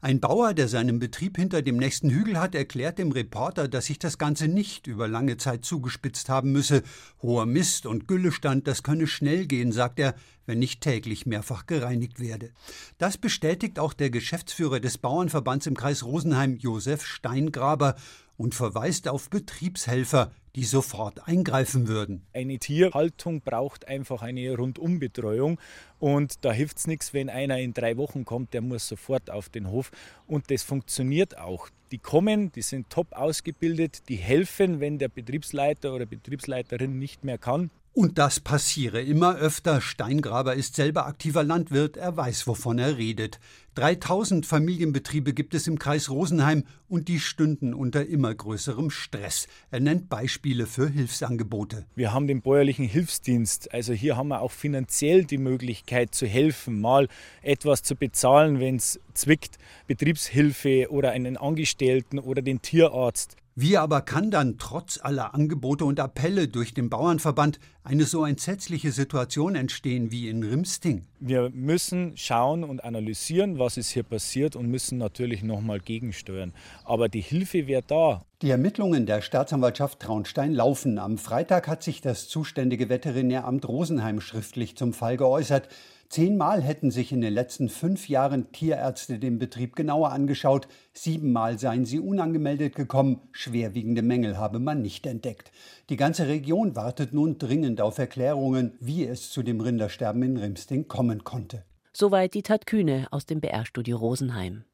Ein 0.00 0.20
Bauer, 0.20 0.54
der 0.54 0.68
seinen 0.68 0.98
Betrieb 0.98 1.36
hinter 1.36 1.60
dem 1.60 1.76
nächsten 1.76 2.10
Hügel 2.10 2.38
hat, 2.38 2.54
erklärt 2.54 2.98
dem 2.98 3.12
Reporter, 3.12 3.68
dass 3.68 3.86
sich 3.86 3.98
das 3.98 4.16
Ganze 4.16 4.48
nicht 4.48 4.86
über 4.86 5.08
lange 5.08 5.36
Zeit 5.36 5.64
zugespitzt 5.64 6.28
haben 6.28 6.52
müsse. 6.52 6.82
Hoher 7.20 7.46
Mist 7.46 7.86
und 7.86 8.06
Güllestand, 8.06 8.66
das 8.66 8.82
könne 8.82 9.06
schnell 9.06 9.46
gehen, 9.46 9.72
sagt 9.72 9.98
er, 9.98 10.14
wenn 10.46 10.58
nicht 10.58 10.80
täglich 10.80 11.26
mehrfach 11.26 11.66
gereinigt 11.66 12.20
werde. 12.20 12.52
Das 12.98 13.18
bestätigt 13.18 13.78
auch 13.78 13.92
der 13.92 14.10
Geschäftsführer 14.10 14.80
des 14.80 14.98
Bauernverbands 14.98 15.66
im 15.66 15.76
Kreis 15.76 16.04
Rosenheim, 16.04 16.56
Josef 16.56 17.04
Steingraber, 17.04 17.96
und 18.36 18.54
verweist 18.54 19.08
auf 19.08 19.30
Betriebshelfer, 19.30 20.30
die 20.54 20.64
sofort 20.64 21.28
eingreifen 21.28 21.86
würden. 21.86 22.22
Eine 22.32 22.58
Tierhaltung 22.58 23.42
braucht 23.42 23.88
einfach 23.88 24.22
eine 24.22 24.56
Rundumbetreuung 24.56 25.60
und 25.98 26.44
da 26.44 26.52
hilft 26.52 26.78
es 26.78 26.86
nichts, 26.86 27.12
wenn 27.12 27.28
einer 27.28 27.58
in 27.58 27.74
drei 27.74 27.96
Wochen 27.96 28.24
kommt, 28.24 28.54
der 28.54 28.62
muss 28.62 28.88
sofort 28.88 29.30
auf 29.30 29.48
den 29.48 29.70
Hof 29.70 29.90
und 30.26 30.50
das 30.50 30.62
funktioniert 30.62 31.38
auch. 31.38 31.68
Die 31.92 31.98
kommen, 31.98 32.50
die 32.52 32.62
sind 32.62 32.90
top 32.90 33.12
ausgebildet, 33.12 34.08
die 34.08 34.16
helfen, 34.16 34.80
wenn 34.80 34.98
der 34.98 35.08
Betriebsleiter 35.08 35.94
oder 35.94 36.06
Betriebsleiterin 36.06 36.98
nicht 36.98 37.22
mehr 37.22 37.38
kann. 37.38 37.70
Und 37.96 38.18
das 38.18 38.40
passiere 38.40 39.00
immer 39.00 39.36
öfter. 39.36 39.80
Steingraber 39.80 40.54
ist 40.54 40.76
selber 40.76 41.06
aktiver 41.06 41.42
Landwirt, 41.42 41.96
er 41.96 42.14
weiß, 42.14 42.46
wovon 42.46 42.78
er 42.78 42.98
redet. 42.98 43.40
3000 43.76 44.44
Familienbetriebe 44.44 45.32
gibt 45.32 45.54
es 45.54 45.66
im 45.66 45.78
Kreis 45.78 46.10
Rosenheim 46.10 46.64
und 46.90 47.08
die 47.08 47.20
stünden 47.20 47.72
unter 47.72 48.04
immer 48.04 48.34
größerem 48.34 48.90
Stress. 48.90 49.48
Er 49.70 49.80
nennt 49.80 50.10
Beispiele 50.10 50.66
für 50.66 50.90
Hilfsangebote. 50.90 51.86
Wir 51.94 52.12
haben 52.12 52.26
den 52.26 52.42
bäuerlichen 52.42 52.86
Hilfsdienst, 52.86 53.72
also 53.72 53.94
hier 53.94 54.18
haben 54.18 54.28
wir 54.28 54.42
auch 54.42 54.52
finanziell 54.52 55.24
die 55.24 55.38
Möglichkeit 55.38 56.14
zu 56.14 56.26
helfen, 56.26 56.82
mal 56.82 57.08
etwas 57.40 57.82
zu 57.82 57.96
bezahlen, 57.96 58.60
wenn 58.60 58.76
es 58.76 59.00
zwickt, 59.14 59.56
Betriebshilfe 59.86 60.88
oder 60.90 61.12
einen 61.12 61.38
Angestellten 61.38 62.18
oder 62.18 62.42
den 62.42 62.60
Tierarzt. 62.60 63.38
Wie 63.58 63.78
aber 63.78 64.02
kann 64.02 64.30
dann 64.30 64.58
trotz 64.58 65.00
aller 65.02 65.32
Angebote 65.32 65.86
und 65.86 65.98
Appelle 65.98 66.46
durch 66.46 66.74
den 66.74 66.90
Bauernverband 66.90 67.58
eine 67.84 68.04
so 68.04 68.26
entsetzliche 68.26 68.92
Situation 68.92 69.54
entstehen 69.54 70.10
wie 70.10 70.28
in 70.28 70.42
Rimsting? 70.42 71.06
Wir 71.20 71.48
müssen 71.48 72.18
schauen 72.18 72.64
und 72.64 72.84
analysieren, 72.84 73.58
was 73.58 73.78
ist 73.78 73.88
hier 73.88 74.02
passiert 74.02 74.56
und 74.56 74.66
müssen 74.66 74.98
natürlich 74.98 75.42
nochmal 75.42 75.80
gegensteuern. 75.80 76.52
Aber 76.84 77.08
die 77.08 77.22
Hilfe 77.22 77.66
wäre 77.66 77.82
da. 77.86 78.26
Die 78.42 78.50
Ermittlungen 78.50 79.06
der 79.06 79.22
Staatsanwaltschaft 79.22 80.00
Traunstein 80.00 80.52
laufen. 80.52 80.98
Am 80.98 81.16
Freitag 81.16 81.66
hat 81.66 81.82
sich 81.82 82.02
das 82.02 82.28
zuständige 82.28 82.90
Veterinäramt 82.90 83.66
Rosenheim 83.66 84.20
schriftlich 84.20 84.76
zum 84.76 84.92
Fall 84.92 85.16
geäußert. 85.16 85.70
Zehnmal 86.08 86.62
hätten 86.62 86.90
sich 86.90 87.12
in 87.12 87.20
den 87.20 87.34
letzten 87.34 87.68
fünf 87.68 88.08
Jahren 88.08 88.52
Tierärzte 88.52 89.18
den 89.18 89.38
Betrieb 89.38 89.74
genauer 89.76 90.12
angeschaut. 90.12 90.68
Siebenmal 90.92 91.58
seien 91.58 91.84
sie 91.84 91.98
unangemeldet 91.98 92.74
gekommen. 92.74 93.20
Schwerwiegende 93.32 94.02
Mängel 94.02 94.38
habe 94.38 94.58
man 94.58 94.82
nicht 94.82 95.06
entdeckt. 95.06 95.50
Die 95.90 95.96
ganze 95.96 96.28
Region 96.28 96.76
wartet 96.76 97.12
nun 97.12 97.38
dringend 97.38 97.80
auf 97.80 97.98
Erklärungen, 97.98 98.72
wie 98.80 99.04
es 99.04 99.30
zu 99.30 99.42
dem 99.42 99.60
Rindersterben 99.60 100.22
in 100.22 100.36
Rimsting 100.36 100.88
kommen 100.88 101.24
konnte. 101.24 101.64
Soweit 101.92 102.34
die 102.34 102.42
Tat 102.42 102.66
Kühne 102.66 103.08
aus 103.10 103.26
dem 103.26 103.40
BR-Studio 103.40 103.96
Rosenheim. 103.96 104.64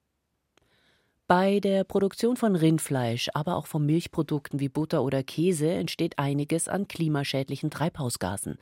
Bei 1.35 1.61
der 1.61 1.85
Produktion 1.85 2.37
von 2.37 2.57
Rindfleisch, 2.57 3.31
aber 3.33 3.57
auch 3.57 3.65
von 3.65 3.87
Milchprodukten 3.87 4.61
wie 4.61 4.69
Butter 4.69 5.03
oder 5.03 5.23
Käse 5.23 5.71
entsteht 5.71 6.19
einiges 6.19 6.69
an 6.69 6.89
klimaschädlichen 6.89 7.71
Treibhausgasen. 7.71 8.59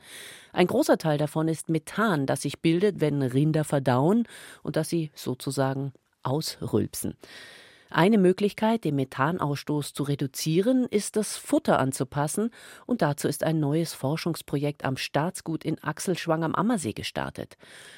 Ein 0.53 0.67
großer 0.67 0.97
Teil 0.97 1.17
davon 1.17 1.49
ist 1.49 1.67
Methan, 1.67 2.25
das 2.25 2.43
sich 2.43 2.61
bildet, 2.61 3.01
wenn 3.01 3.21
Rinder 3.23 3.65
verdauen 3.65 4.25
und 4.63 4.77
das 4.77 4.87
sie 4.87 5.11
sozusagen 5.15 5.91
ausrülpsen. 6.23 7.17
Eine 7.89 8.17
Möglichkeit, 8.17 8.85
den 8.85 8.95
Methanausstoß 8.95 9.91
zu 9.91 10.03
reduzieren, 10.03 10.85
ist 10.85 11.17
das 11.17 11.35
Futter 11.35 11.77
anzupassen, 11.77 12.51
und 12.85 13.01
dazu 13.01 13.27
ist 13.27 13.43
ein 13.43 13.59
neues 13.59 13.93
Forschungsprojekt 13.93 14.85
am 14.85 14.95
Staatsgut 14.95 15.65
in 15.65 15.83
Achselschwang 15.83 16.45
am 16.45 16.55
Ammersee 16.55 16.93
gestartet. 16.93 17.57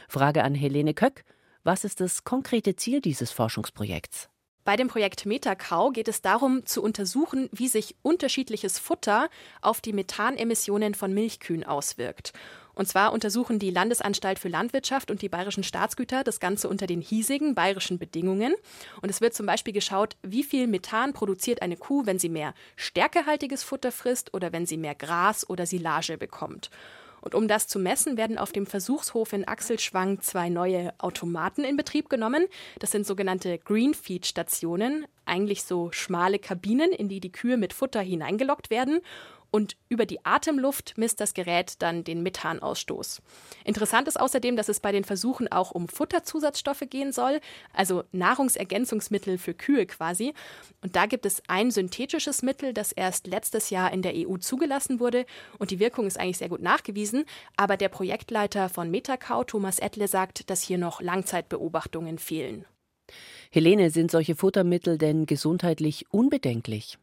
Frage 0.09 0.43
an 0.43 0.55
Helene 0.55 0.95
Köck: 0.95 1.25
Was 1.63 1.83
ist 1.83 2.01
das 2.01 2.23
konkrete 2.23 2.75
Ziel 2.75 3.01
dieses 3.01 3.31
Forschungsprojekts? 3.31 4.32
Bei 4.65 4.77
dem 4.77 4.87
Projekt 4.87 5.25
Metakau 5.25 5.89
geht 5.89 6.07
es 6.07 6.21
darum, 6.21 6.65
zu 6.65 6.81
untersuchen, 6.81 7.49
wie 7.51 7.67
sich 7.67 7.95
unterschiedliches 8.01 8.79
Futter 8.79 9.29
auf 9.61 9.81
die 9.81 9.91
Methanemissionen 9.91 10.93
von 10.93 11.13
Milchkühen 11.13 11.65
auswirkt. 11.65 12.31
Und 12.73 12.87
zwar 12.87 13.11
untersuchen 13.11 13.59
die 13.59 13.69
Landesanstalt 13.69 14.39
für 14.39 14.47
Landwirtschaft 14.47 15.11
und 15.11 15.21
die 15.21 15.29
bayerischen 15.29 15.63
Staatsgüter 15.63 16.23
das 16.23 16.39
Ganze 16.39 16.69
unter 16.69 16.87
den 16.87 17.01
hiesigen 17.01 17.55
bayerischen 17.55 17.99
Bedingungen. 17.99 18.55
Und 19.01 19.09
es 19.09 19.21
wird 19.21 19.33
zum 19.33 19.45
Beispiel 19.45 19.73
geschaut, 19.73 20.15
wie 20.23 20.43
viel 20.43 20.67
Methan 20.67 21.13
produziert 21.13 21.61
eine 21.61 21.77
Kuh, 21.77 22.05
wenn 22.05 22.17
sie 22.17 22.29
mehr 22.29 22.53
stärkehaltiges 22.77 23.63
Futter 23.63 23.91
frisst 23.91 24.33
oder 24.33 24.53
wenn 24.53 24.65
sie 24.65 24.77
mehr 24.77 24.95
Gras 24.95 25.47
oder 25.47 25.65
Silage 25.65 26.17
bekommt. 26.17 26.71
Und 27.23 27.35
um 27.35 27.47
das 27.47 27.69
zu 27.69 27.79
messen, 27.79 28.17
werden 28.17 28.37
auf 28.37 28.51
dem 28.51 28.65
Versuchshof 28.65 29.31
in 29.31 29.47
Axelschwang 29.47 30.19
zwei 30.19 30.49
neue 30.49 30.93
Automaten 30.97 31.63
in 31.63 31.77
Betrieb 31.77 32.09
genommen. 32.09 32.47
Das 32.79 32.91
sind 32.91 33.07
sogenannte 33.07 33.57
Greenfeed-Stationen, 33.59 35.05
eigentlich 35.23 35.63
so 35.63 35.89
schmale 35.93 36.37
Kabinen, 36.37 36.91
in 36.91 37.07
die 37.07 37.21
die 37.21 37.31
Kühe 37.31 37.55
mit 37.55 37.71
Futter 37.71 38.01
hineingelockt 38.01 38.69
werden. 38.69 38.99
Und 39.53 39.77
über 39.87 40.07
die 40.07 40.25
Atemluft 40.25 40.97
misst 40.97 41.21
das 41.21 41.35
Gerät 41.35 41.75
dann 41.83 42.03
den 42.03 42.23
Methanausstoß. 42.23 43.21
Interessant 43.63 44.07
ist 44.07 44.19
außerdem, 44.19 44.55
dass 44.55 44.67
es 44.67 44.79
bei 44.79 44.91
den 44.91 45.03
Versuchen 45.03 45.47
auch 45.51 45.69
um 45.69 45.87
Futterzusatzstoffe 45.87 46.85
gehen 46.89 47.11
soll, 47.11 47.39
also 47.71 48.03
Nahrungsergänzungsmittel 48.11 49.37
für 49.37 49.53
Kühe 49.53 49.85
quasi. 49.85 50.33
Und 50.81 50.95
da 50.95 51.05
gibt 51.05 51.27
es 51.27 51.43
ein 51.47 51.69
synthetisches 51.69 52.41
Mittel, 52.41 52.73
das 52.73 52.91
erst 52.91 53.27
letztes 53.27 53.69
Jahr 53.69 53.93
in 53.93 54.01
der 54.01 54.13
EU 54.15 54.37
zugelassen 54.37 54.99
wurde 54.99 55.27
und 55.59 55.69
die 55.69 55.79
Wirkung 55.79 56.07
ist 56.07 56.19
eigentlich 56.19 56.39
sehr 56.39 56.49
gut 56.49 56.63
nachgewiesen. 56.63 57.25
Aber 57.55 57.77
der 57.77 57.89
Projektleiter 57.89 58.69
von 58.69 58.89
Metacau, 58.89 59.43
Thomas 59.43 59.77
Ettle, 59.77 60.07
sagt, 60.07 60.49
dass 60.49 60.63
hier 60.63 60.79
noch 60.79 60.99
Langzeitbeobachtungen 60.99 62.17
fehlen. 62.17 62.65
Helene, 63.51 63.91
sind 63.91 64.09
solche 64.09 64.33
Futtermittel 64.33 64.97
denn 64.97 65.27
gesundheitlich 65.27 66.07
unbedenklich? 66.09 66.97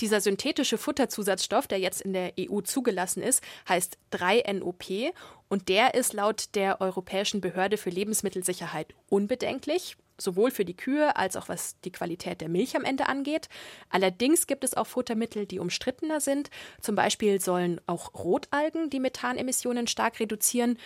Dieser 0.00 0.20
synthetische 0.20 0.78
Futterzusatzstoff, 0.78 1.66
der 1.66 1.78
jetzt 1.78 2.00
in 2.00 2.12
der 2.12 2.32
EU 2.38 2.60
zugelassen 2.60 3.22
ist, 3.22 3.42
heißt 3.68 3.98
3NOP 4.12 5.12
und 5.48 5.68
der 5.68 5.94
ist 5.94 6.12
laut 6.12 6.54
der 6.54 6.80
Europäischen 6.80 7.40
Behörde 7.40 7.76
für 7.76 7.90
Lebensmittelsicherheit 7.90 8.94
unbedenklich, 9.08 9.96
sowohl 10.18 10.50
für 10.50 10.64
die 10.64 10.76
Kühe 10.76 11.16
als 11.16 11.36
auch 11.36 11.48
was 11.48 11.78
die 11.80 11.92
Qualität 11.92 12.40
der 12.40 12.48
Milch 12.48 12.74
am 12.76 12.84
Ende 12.84 13.06
angeht. 13.06 13.48
Allerdings 13.90 14.46
gibt 14.46 14.64
es 14.64 14.74
auch 14.74 14.86
Futtermittel, 14.86 15.46
die 15.46 15.58
umstrittener 15.58 16.20
sind. 16.20 16.50
Zum 16.80 16.94
Beispiel 16.94 17.40
sollen 17.40 17.80
auch 17.86 18.14
Rotalgen 18.14 18.90
die 18.90 19.00
Methanemissionen 19.00 19.86
stark 19.86 20.20
reduzieren. 20.20 20.78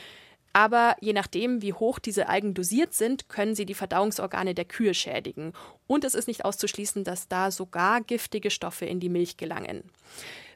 Aber 0.57 0.97
je 1.03 1.13
nachdem, 1.13 1.61
wie 1.61 1.75
hoch 1.75 1.99
diese 1.99 2.31
Algen 2.31 2.55
dosiert 2.55 2.95
sind, 2.95 3.29
können 3.29 3.55
sie 3.55 3.67
die 3.67 3.75
Verdauungsorgane 3.75 4.55
der 4.55 4.65
Kühe 4.65 4.95
schädigen. 4.95 5.53
Und 5.87 6.03
es 6.03 6.15
ist 6.15 6.29
nicht 6.29 6.47
auszuschließen, 6.47 7.05
dass 7.05 7.29
da 7.29 7.51
sogar 7.51 8.01
giftige 8.01 8.51
Stoffe 8.51 8.87
in 8.87 8.99
die 8.99 9.11
Milch 9.11 9.37
gelangen. 9.37 9.83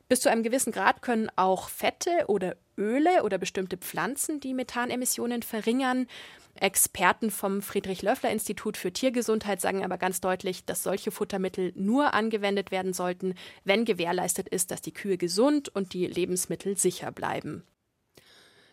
Bis 0.09 0.21
zu 0.21 0.30
einem 0.30 0.42
gewissen 0.42 0.73
Grad 0.73 1.02
können 1.02 1.28
auch 1.37 1.69
Fette 1.69 2.11
oder 2.28 2.57
Öle 2.78 3.25
oder 3.25 3.37
bestimmte 3.37 3.76
Pflanzen 3.76 4.40
die 4.40 4.54
Methanemissionen 4.54 5.42
verringern. 5.42 6.07
Experten 6.54 7.30
vom 7.30 7.61
Friedrich-Löffler-Institut 7.61 8.78
für 8.78 8.95
Tiergesundheit 8.95 9.61
sagen 9.61 9.85
aber 9.85 9.99
ganz 9.99 10.23
deutlich, 10.23 10.64
dass 10.64 10.83
solche 10.83 11.11
Futtermittel 11.11 11.75
nur 11.76 12.14
angewendet 12.14 12.71
werden 12.71 12.95
sollten, 12.95 13.35
wenn 13.64 13.85
gewährleistet 13.85 14.49
ist, 14.49 14.71
dass 14.71 14.80
die 14.80 14.95
Kühe 14.95 15.19
gesund 15.19 15.69
und 15.69 15.92
die 15.92 16.07
Lebensmittel 16.07 16.78
sicher 16.78 17.12
bleiben. 17.12 17.64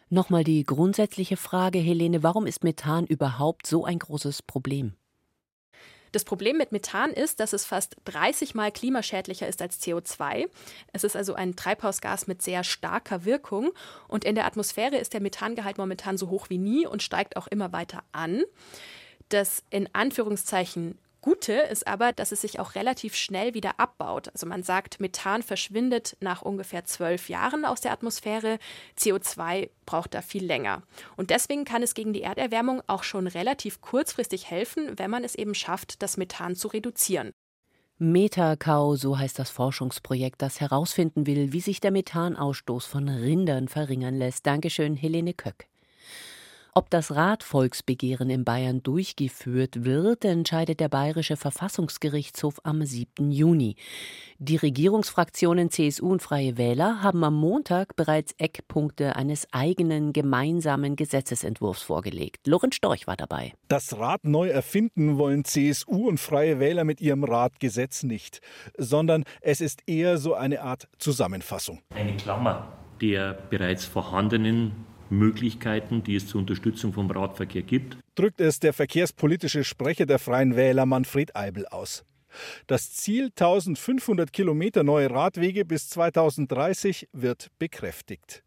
Nochmal 0.09 0.45
die 0.45 0.63
grundsätzliche 0.63 1.35
Frage, 1.35 1.79
Helene, 1.79 2.23
warum 2.23 2.47
ist 2.47 2.63
Methan 2.63 3.05
überhaupt 3.05 3.67
so 3.67 3.83
ein 3.83 3.99
großes 3.99 4.41
Problem? 4.41 4.93
Das 6.13 6.23
Problem 6.23 6.57
mit 6.57 6.71
Methan 6.71 7.11
ist, 7.11 7.41
dass 7.41 7.51
es 7.51 7.65
fast 7.65 7.97
30 8.05 8.55
Mal 8.55 8.71
klimaschädlicher 8.71 9.49
ist 9.49 9.61
als 9.61 9.81
CO2. 9.81 10.47
Es 10.93 11.03
ist 11.03 11.17
also 11.17 11.33
ein 11.33 11.57
Treibhausgas 11.57 12.25
mit 12.25 12.41
sehr 12.41 12.63
starker 12.63 13.25
Wirkung. 13.25 13.71
Und 14.07 14.23
in 14.23 14.35
der 14.35 14.45
Atmosphäre 14.45 14.95
ist 14.97 15.13
der 15.13 15.19
Methangehalt 15.19 15.77
momentan 15.77 16.17
so 16.17 16.29
hoch 16.29 16.49
wie 16.49 16.57
nie 16.57 16.87
und 16.87 17.03
steigt 17.03 17.35
auch 17.35 17.47
immer 17.47 17.73
weiter 17.73 18.03
an. 18.13 18.43
Das 19.27 19.63
in 19.69 19.89
Anführungszeichen 19.93 20.97
Gute 21.27 21.51
ist 21.51 21.85
aber, 21.87 22.13
dass 22.13 22.31
es 22.31 22.39
sich 22.39 22.57
auch 22.57 22.75
relativ 22.75 23.13
schnell 23.13 23.53
wieder 23.53 23.81
abbaut. 23.81 24.29
Also 24.29 24.45
man 24.45 24.63
sagt, 24.63 25.01
Methan 25.01 25.43
verschwindet 25.43 26.15
nach 26.21 26.41
ungefähr 26.41 26.85
zwölf 26.85 27.27
Jahren 27.27 27.65
aus 27.65 27.81
der 27.81 27.91
Atmosphäre, 27.91 28.59
CO2 28.97 29.69
braucht 29.85 30.13
da 30.13 30.21
viel 30.21 30.45
länger. 30.45 30.83
Und 31.17 31.29
deswegen 31.29 31.65
kann 31.65 31.83
es 31.83 31.95
gegen 31.95 32.13
die 32.13 32.21
Erderwärmung 32.21 32.81
auch 32.87 33.03
schon 33.03 33.27
relativ 33.27 33.81
kurzfristig 33.81 34.49
helfen, 34.49 34.97
wenn 34.97 35.11
man 35.11 35.25
es 35.25 35.35
eben 35.35 35.53
schafft, 35.53 36.01
das 36.01 36.15
Methan 36.15 36.55
zu 36.55 36.69
reduzieren. 36.69 37.33
Metakau, 37.97 38.95
so 38.95 39.17
heißt 39.17 39.37
das 39.37 39.49
Forschungsprojekt, 39.49 40.41
das 40.41 40.61
herausfinden 40.61 41.27
will, 41.27 41.51
wie 41.51 41.59
sich 41.59 41.81
der 41.81 41.91
Methanausstoß 41.91 42.85
von 42.85 43.09
Rindern 43.09 43.67
verringern 43.67 44.15
lässt. 44.15 44.47
Dankeschön, 44.47 44.95
Helene 44.95 45.33
Köck. 45.33 45.67
Ob 46.77 46.91
das 46.91 47.15
Radvolksbegehren 47.15 48.29
in 48.29 48.45
Bayern 48.45 48.83
durchgeführt 48.83 49.83
wird, 49.83 50.23
entscheidet 50.23 50.79
der 50.79 50.89
Bayerische 50.89 51.35
Verfassungsgerichtshof 51.35 52.59
am 52.63 52.85
7. 52.85 53.31
Juni. 53.31 53.77
Die 54.37 54.57
Regierungsfraktionen 54.57 55.71
CSU 55.71 56.11
und 56.11 56.21
Freie 56.21 56.55
Wähler 56.59 57.01
haben 57.01 57.23
am 57.23 57.33
Montag 57.33 57.95
bereits 57.95 58.35
Eckpunkte 58.37 59.15
eines 59.15 59.47
eigenen 59.51 60.13
gemeinsamen 60.13 60.95
Gesetzesentwurfs 60.95 61.81
vorgelegt. 61.81 62.45
Lorenz 62.45 62.75
Storch 62.75 63.07
war 63.07 63.17
dabei. 63.17 63.53
Das 63.69 63.97
Rad 63.97 64.23
neu 64.25 64.49
erfinden 64.49 65.17
wollen 65.17 65.45
CSU 65.45 66.07
und 66.07 66.19
Freie 66.19 66.59
Wähler 66.59 66.83
mit 66.83 67.01
ihrem 67.01 67.23
Radgesetz 67.23 68.03
nicht, 68.03 68.39
sondern 68.77 69.23
es 69.41 69.61
ist 69.61 69.81
eher 69.87 70.19
so 70.19 70.35
eine 70.35 70.61
Art 70.61 70.87
Zusammenfassung. 70.99 71.79
Eine 71.95 72.15
Klammer 72.17 72.71
der 73.01 73.33
bereits 73.49 73.83
vorhandenen 73.83 74.85
Möglichkeiten, 75.09 76.03
die 76.03 76.15
es 76.15 76.27
zur 76.27 76.41
Unterstützung 76.41 76.93
vom 76.93 77.09
Radverkehr 77.09 77.63
gibt. 77.63 77.97
Drückt 78.15 78.41
es 78.41 78.59
der 78.59 78.73
verkehrspolitische 78.73 79.63
Sprecher 79.63 80.05
der 80.05 80.19
Freien 80.19 80.55
Wähler 80.55 80.85
Manfred 80.85 81.35
Eibel 81.35 81.65
aus. 81.67 82.03
Das 82.67 82.93
Ziel 82.93 83.25
1500 83.25 84.31
Kilometer 84.31 84.83
neue 84.83 85.09
Radwege 85.09 85.65
bis 85.65 85.89
2030 85.89 87.09
wird 87.13 87.49
bekräftigt. 87.57 88.43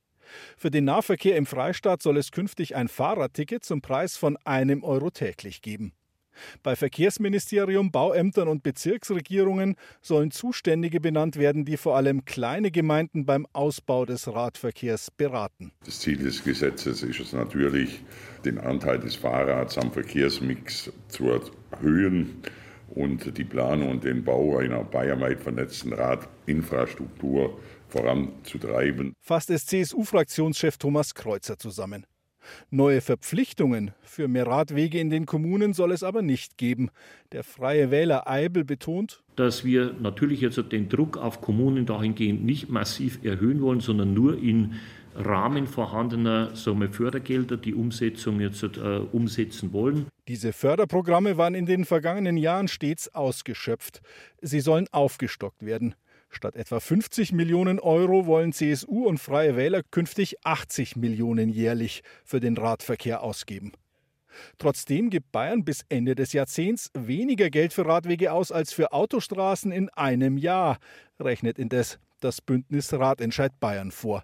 Für 0.57 0.70
den 0.70 0.85
Nahverkehr 0.85 1.37
im 1.37 1.46
Freistaat 1.46 2.03
soll 2.03 2.16
es 2.16 2.31
künftig 2.31 2.77
ein 2.77 2.88
Fahrradticket 2.88 3.64
zum 3.64 3.83
Preis 3.83 4.16
von 4.16 4.37
einem 4.44 4.85
Euro 4.85 5.11
täglich 5.11 5.62
geben. 5.62 5.92
Bei 6.62 6.76
Verkehrsministerium, 6.76 7.90
Bauämtern 7.90 8.48
und 8.48 8.62
Bezirksregierungen 8.62 9.76
sollen 10.00 10.31
Zuständige 10.31 11.00
benannt 11.00 11.37
werden, 11.37 11.64
die 11.64 11.76
vor 11.76 11.96
allem 11.96 12.24
kleine 12.24 12.70
Gemeinden 12.70 13.26
beim 13.26 13.46
Ausbau 13.53 14.07
des 14.07 14.29
Radverkehrs 14.29 15.11
beraten. 15.11 15.72
Das 15.85 16.00
Ziel 16.00 16.18
des 16.18 16.44
Gesetzes 16.44 17.03
ist 17.03 17.20
es 17.20 17.33
natürlich, 17.33 18.03
den 18.44 18.59
Anteil 18.59 18.98
des 18.98 19.16
Fahrrads 19.16 19.79
am 19.79 19.92
Verkehrsmix 19.92 20.92
zu 21.09 21.31
erhöhen 21.72 22.42
und 22.94 23.37
die 23.37 23.44
Planung 23.44 23.90
und 23.90 24.05
den 24.05 24.24
Bau 24.24 24.59
einer 24.59 24.83
bayernweit 24.85 25.40
vernetzten 25.40 25.92
Radinfrastruktur 25.92 27.59
voranzutreiben. 27.88 29.14
Fasst 29.20 29.50
es 29.50 29.66
CSU-Fraktionschef 29.66 30.76
Thomas 30.79 31.14
Kreuzer 31.14 31.59
zusammen. 31.59 32.07
Neue 32.70 33.00
Verpflichtungen 33.00 33.92
für 34.03 34.29
mehr 34.29 34.46
Radwege 34.46 34.98
in 34.98 35.11
den 35.11 35.26
Kommunen 35.26 35.72
soll 35.72 35.92
es 35.92 36.03
aber 36.03 36.22
nicht 36.22 36.59
geben. 36.59 36.90
Der 37.33 37.44
Freie 37.44 37.90
Wähler 37.90 38.29
Eibel 38.29 38.64
betont, 38.64 39.22
dass 39.37 39.64
wir 39.64 39.94
natürlich 40.00 40.40
jetzt 40.40 40.61
den 40.72 40.88
Druck 40.88 41.16
auf 41.16 41.40
Kommunen 41.40 41.87
dahingehend 41.87 42.44
nicht 42.44 42.68
massiv 42.68 43.24
erhöhen 43.24 43.61
wollen, 43.62 43.81
sondern 43.81 44.12
nur 44.12 44.37
in 44.38 44.74
Rahmen 45.14 45.66
vorhandener 45.66 46.55
wir, 46.55 46.88
Fördergelder 46.88 47.57
die 47.57 47.74
Umsetzung 47.74 48.40
jetzt 48.40 48.62
äh, 48.62 49.00
umsetzen 49.12 49.72
wollen. 49.72 50.07
Diese 50.29 50.53
Förderprogramme 50.53 51.37
waren 51.37 51.55
in 51.55 51.66
den 51.66 51.85
vergangenen 51.85 52.37
Jahren 52.37 52.68
stets 52.68 53.12
ausgeschöpft. 53.14 54.03
Sie 54.40 54.61
sollen 54.61 54.87
aufgestockt 54.92 55.64
werden. 55.64 55.94
Statt 56.31 56.55
etwa 56.55 56.79
50 56.79 57.33
Millionen 57.33 57.81
Euro 57.81 58.25
wollen 58.25 58.53
CSU 58.53 59.07
und 59.07 59.19
Freie 59.19 59.57
Wähler 59.57 59.83
künftig 59.83 60.37
80 60.45 60.97
Millionen 60.97 61.49
jährlich 61.49 62.03
für 62.25 62.38
den 62.38 62.57
Radverkehr 62.57 63.23
ausgeben. 63.23 63.73
Trotzdem 64.59 65.11
gibt 65.11 65.33
Bayern 65.33 65.64
bis 65.64 65.85
Ende 65.88 66.14
des 66.14 66.33
Jahrzehnts 66.33 66.90
weniger 66.95 67.51
Geld 67.51 67.73
für 67.73 67.85
Radwege 67.85 68.33
aus 68.33 68.53
als 68.53 68.73
für 68.73 68.93
Autostraßen 68.93 69.73
in 69.73 69.88
einem 69.90 70.38
Jahr, 70.38 70.79
rechnet 71.19 71.59
indes 71.59 71.99
das 72.21 72.40
Bündnis 72.40 72.93
Radentscheid 72.93 73.59
Bayern 73.59 73.90
vor. 73.90 74.23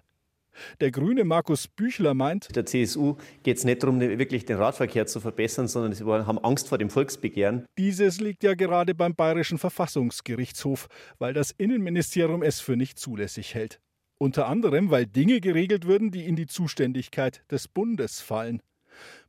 Der 0.81 0.91
grüne 0.91 1.23
Markus 1.23 1.67
Büchler 1.67 2.13
meint, 2.13 2.55
der 2.55 2.65
CSU 2.65 3.15
geht 3.43 3.57
es 3.57 3.63
nicht 3.63 3.83
darum, 3.83 3.99
wirklich 3.99 4.45
den 4.45 4.57
Radverkehr 4.57 5.05
zu 5.05 5.19
verbessern, 5.19 5.67
sondern 5.67 5.93
sie 5.93 6.05
haben 6.05 6.39
Angst 6.39 6.67
vor 6.67 6.77
dem 6.77 6.89
Volksbegehren. 6.89 7.65
Dieses 7.77 8.19
liegt 8.19 8.43
ja 8.43 8.53
gerade 8.53 8.95
beim 8.95 9.15
Bayerischen 9.15 9.57
Verfassungsgerichtshof, 9.57 10.87
weil 11.19 11.33
das 11.33 11.51
Innenministerium 11.51 12.43
es 12.43 12.59
für 12.59 12.75
nicht 12.75 12.99
zulässig 12.99 13.55
hält. 13.55 13.79
Unter 14.19 14.47
anderem, 14.47 14.89
weil 14.89 15.05
Dinge 15.05 15.41
geregelt 15.41 15.85
würden, 15.85 16.11
die 16.11 16.25
in 16.25 16.35
die 16.35 16.47
Zuständigkeit 16.47 17.43
des 17.51 17.67
Bundes 17.67 18.19
fallen. 18.19 18.61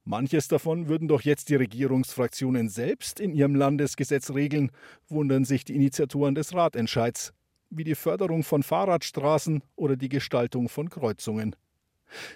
Manches 0.05 0.49
davon 0.49 0.89
würden 0.89 1.09
doch 1.09 1.21
jetzt 1.21 1.51
die 1.51 1.57
Regierungsfraktionen 1.57 2.71
selbst 2.71 3.21
in 3.21 3.35
ihrem 3.35 3.55
Landesgesetz 3.55 4.31
regeln, 4.31 4.71
wundern 5.09 5.45
sich 5.45 5.67
die 5.67 5.77
Initiatoren 5.77 6.35
des 6.35 6.55
Ratentscheids 6.55 7.35
wie 7.71 7.85
die 7.85 7.95
Förderung 7.95 8.43
von 8.43 8.63
Fahrradstraßen 8.63 9.63
oder 9.77 9.97
die 9.97 10.09
Gestaltung 10.09 10.69
von 10.69 10.91
Kreuzungen. 10.91 11.55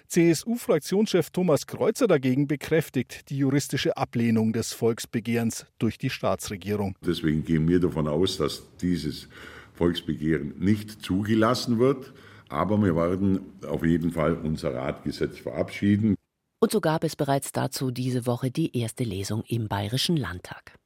CSU-Fraktionschef 0.07 1.31
Thomas 1.31 1.65
Kreuzer 1.67 2.07
dagegen 2.07 2.47
bekräftigt 2.47 3.29
die 3.29 3.37
juristische 3.37 3.97
Ablehnung 3.97 4.53
des 4.53 4.73
Volksbegehrens 4.73 5.65
durch 5.79 5.97
die 5.97 6.09
Staatsregierung. 6.09 6.95
Deswegen 7.05 7.43
gehen 7.43 7.67
wir 7.67 7.79
davon 7.79 8.07
aus, 8.07 8.37
dass 8.37 8.63
dieses 8.81 9.27
Volksbegehren 9.73 10.53
nicht 10.59 11.01
zugelassen 11.01 11.79
wird. 11.79 12.13
Aber 12.49 12.77
wir 12.77 12.95
werden 12.95 13.39
auf 13.67 13.83
jeden 13.83 14.11
Fall 14.11 14.35
unser 14.35 14.75
Radgesetz 14.75 15.39
verabschieden. 15.39 16.15
Und 16.59 16.71
so 16.71 16.79
gab 16.79 17.03
es 17.03 17.15
bereits 17.15 17.51
dazu 17.51 17.89
diese 17.89 18.27
Woche 18.27 18.51
die 18.51 18.77
erste 18.77 19.03
Lesung 19.03 19.43
im 19.47 19.67
Bayerischen 19.67 20.15
Landtag. 20.15 20.77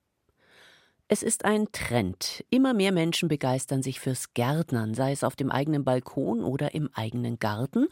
Es 1.10 1.24
ist 1.24 1.46
ein 1.46 1.72
Trend. 1.72 2.44
Immer 2.50 2.74
mehr 2.74 2.92
Menschen 2.92 3.30
begeistern 3.30 3.82
sich 3.82 4.02
fürs 4.02 4.34
Gärtnern, 4.34 4.94
sei 4.94 5.14
es 5.14 5.24
auf 5.24 5.38
dem 5.38 5.52
eigenen 5.52 5.86
Balkon 5.86 6.44
oder 6.44 6.76
im 6.76 6.90
eigenen 6.94 7.40
Garten. 7.40 7.88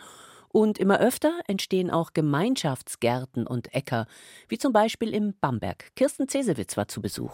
Und 0.49 0.79
immer 0.79 0.99
öfter 0.99 1.39
entstehen 1.47 1.89
auch 1.89 2.11
Gemeinschaftsgärten 2.11 3.47
und 3.47 3.73
Äcker, 3.73 4.05
wie 4.49 4.57
zum 4.57 4.73
Beispiel 4.73 5.13
im 5.13 5.33
Bamberg. 5.39 5.95
Kirsten 5.95 6.27
Cesewitz 6.27 6.75
war 6.75 6.89
zu 6.89 7.01
Besuch. 7.01 7.31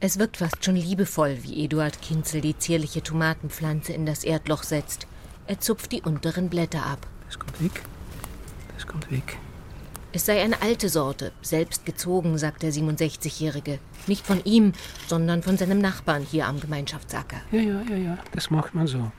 Es 0.00 0.18
wirkt 0.18 0.36
fast 0.36 0.62
schon 0.62 0.76
liebevoll, 0.76 1.38
wie 1.42 1.64
Eduard 1.64 2.02
Kinzel 2.02 2.42
die 2.42 2.58
zierliche 2.58 3.02
Tomatenpflanze 3.02 3.94
in 3.94 4.04
das 4.04 4.22
Erdloch 4.22 4.64
setzt. 4.64 5.06
Er 5.46 5.60
zupft 5.60 5.92
die 5.92 6.02
unteren 6.02 6.50
Blätter 6.50 6.84
ab. 6.84 7.06
Das 7.24 7.38
kommt 7.38 7.62
weg. 7.62 7.82
Das 8.74 8.86
kommt 8.86 9.10
weg. 9.10 9.38
Es 10.10 10.24
sei 10.24 10.42
eine 10.42 10.62
alte 10.62 10.88
Sorte, 10.88 11.32
selbst 11.42 11.84
gezogen, 11.84 12.38
sagt 12.38 12.62
der 12.62 12.72
67-Jährige. 12.72 13.78
Nicht 14.06 14.26
von 14.26 14.42
ihm, 14.44 14.72
sondern 15.06 15.42
von 15.42 15.58
seinem 15.58 15.80
Nachbarn 15.80 16.22
hier 16.22 16.46
am 16.46 16.60
Gemeinschaftsacker. 16.60 17.42
Ja, 17.52 17.60
ja, 17.60 17.82
ja, 17.90 17.96
ja, 17.96 18.18
das 18.32 18.50
macht 18.50 18.74
man 18.74 18.86
so. 18.86 19.12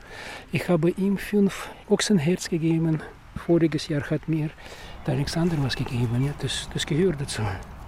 Ich 0.50 0.68
habe 0.68 0.90
ihm 0.90 1.16
fünf 1.16 1.68
Ochsenherz 1.88 2.48
gegeben. 2.48 3.02
Voriges 3.36 3.86
Jahr 3.86 4.02
hat 4.10 4.28
mir 4.28 4.50
der 5.06 5.14
Alexander 5.14 5.56
was 5.62 5.76
gegeben. 5.76 6.26
Ja, 6.26 6.32
das, 6.40 6.68
das 6.74 6.84
gehört 6.86 7.20
dazu. 7.20 7.42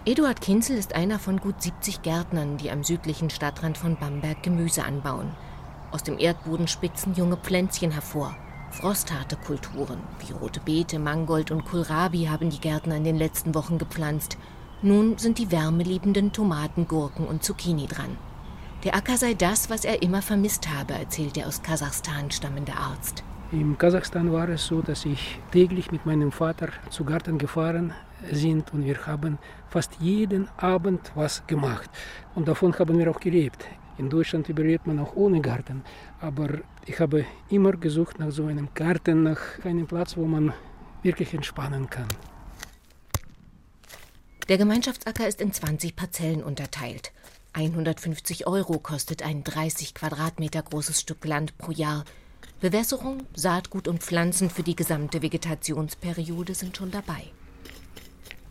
Eduard 0.04 0.40
Kinzel 0.40 0.76
ist 0.76 0.94
einer 0.94 1.18
von 1.18 1.38
gut 1.38 1.60
70 1.60 2.02
Gärtnern, 2.02 2.56
die 2.56 2.70
am 2.70 2.84
südlichen 2.84 3.30
Stadtrand 3.30 3.78
von 3.78 3.96
Bamberg 3.96 4.44
Gemüse 4.44 4.84
anbauen. 4.84 5.32
Aus 5.90 6.04
dem 6.04 6.20
Erdboden 6.20 6.68
spitzen 6.68 7.14
junge 7.14 7.36
Pflänzchen 7.36 7.90
hervor. 7.90 8.36
Frostharte 8.72 9.36
Kulturen 9.36 9.98
wie 10.18 10.32
rote 10.32 10.58
Beete, 10.58 10.98
Mangold 10.98 11.50
und 11.50 11.66
Kohlrabi 11.66 12.24
haben 12.24 12.48
die 12.48 12.58
Gärtner 12.58 12.96
in 12.96 13.04
den 13.04 13.16
letzten 13.16 13.54
Wochen 13.54 13.76
gepflanzt. 13.76 14.38
Nun 14.80 15.18
sind 15.18 15.38
die 15.38 15.52
wärmeliebenden 15.52 16.32
Tomaten, 16.32 16.88
Gurken 16.88 17.26
und 17.26 17.44
Zucchini 17.44 17.86
dran. 17.86 18.16
Der 18.82 18.96
Acker 18.96 19.18
sei 19.18 19.34
das, 19.34 19.68
was 19.68 19.84
er 19.84 20.02
immer 20.02 20.22
vermisst 20.22 20.70
habe, 20.70 20.94
erzählt 20.94 21.36
der 21.36 21.48
aus 21.48 21.62
Kasachstan 21.62 22.30
stammende 22.30 22.72
Arzt. 22.72 23.22
In 23.52 23.76
Kasachstan 23.76 24.32
war 24.32 24.48
es 24.48 24.66
so, 24.66 24.80
dass 24.80 25.04
ich 25.04 25.38
täglich 25.52 25.92
mit 25.92 26.06
meinem 26.06 26.32
Vater 26.32 26.70
zu 26.88 27.04
Garten 27.04 27.36
gefahren 27.36 27.92
sind 28.30 28.72
und 28.72 28.86
wir 28.86 29.06
haben 29.06 29.38
fast 29.68 29.96
jeden 30.00 30.48
Abend 30.56 31.12
was 31.14 31.46
gemacht. 31.46 31.90
Und 32.34 32.48
davon 32.48 32.76
haben 32.78 32.98
wir 32.98 33.10
auch 33.10 33.20
gelebt. 33.20 33.66
In 33.98 34.08
Deutschland 34.08 34.48
überlebt 34.48 34.86
man 34.86 34.98
auch 34.98 35.14
ohne 35.14 35.42
Garten. 35.42 35.84
Aber 36.20 36.48
ich 36.86 36.98
habe 37.00 37.24
immer 37.48 37.72
gesucht 37.72 38.18
nach 38.18 38.30
so 38.30 38.46
einem 38.46 38.68
Garten, 38.74 39.22
nach 39.22 39.40
einem 39.64 39.86
Platz, 39.86 40.16
wo 40.16 40.26
man 40.26 40.52
wirklich 41.02 41.32
entspannen 41.34 41.88
kann. 41.88 42.08
Der 44.48 44.58
Gemeinschaftsacker 44.58 45.26
ist 45.26 45.40
in 45.40 45.52
20 45.52 45.94
Parzellen 45.94 46.42
unterteilt. 46.42 47.12
150 47.54 48.46
Euro 48.46 48.78
kostet 48.78 49.22
ein 49.22 49.44
30 49.44 49.94
Quadratmeter 49.94 50.62
großes 50.62 51.00
Stück 51.00 51.24
Land 51.24 51.56
pro 51.58 51.70
Jahr. 51.70 52.04
Bewässerung, 52.60 53.24
Saatgut 53.34 53.88
und 53.88 54.02
Pflanzen 54.02 54.50
für 54.50 54.62
die 54.62 54.76
gesamte 54.76 55.22
Vegetationsperiode 55.22 56.54
sind 56.54 56.76
schon 56.76 56.90
dabei. 56.90 57.24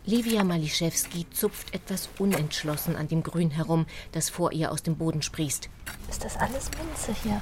Livia 0.04 0.42
Maliszewski 0.44 1.26
zupft 1.30 1.74
etwas 1.74 2.08
unentschlossen 2.18 2.96
an 2.96 3.08
dem 3.08 3.22
Grün 3.22 3.50
herum, 3.50 3.86
das 4.12 4.30
vor 4.30 4.52
ihr 4.52 4.72
aus 4.72 4.82
dem 4.82 4.96
Boden 4.96 5.22
sprießt. 5.22 5.68
Ist 6.10 6.24
das 6.24 6.36
alles 6.36 6.70
Minze 6.72 7.14
hier? 7.22 7.40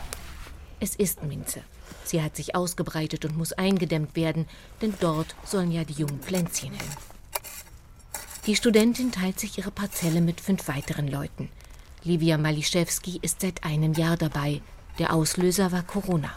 Es 0.80 0.96
ist 0.96 1.22
Minze. 1.22 1.60
Sie 2.04 2.22
hat 2.22 2.36
sich 2.36 2.54
ausgebreitet 2.54 3.26
und 3.26 3.36
muss 3.36 3.52
eingedämmt 3.52 4.16
werden, 4.16 4.48
denn 4.80 4.94
dort 4.98 5.36
sollen 5.44 5.70
ja 5.70 5.84
die 5.84 5.92
jungen 5.92 6.20
Pflänzchen 6.20 6.72
hin. 6.72 6.88
Die 8.46 8.56
Studentin 8.56 9.12
teilt 9.12 9.38
sich 9.38 9.58
ihre 9.58 9.70
Parzelle 9.70 10.22
mit 10.22 10.40
fünf 10.40 10.66
weiteren 10.68 11.06
Leuten. 11.06 11.50
Livia 12.02 12.38
Maliszewski 12.38 13.18
ist 13.20 13.42
seit 13.42 13.62
einem 13.62 13.92
Jahr 13.92 14.16
dabei. 14.16 14.62
Der 14.98 15.12
Auslöser 15.12 15.70
war 15.70 15.82
Corona. 15.82 16.30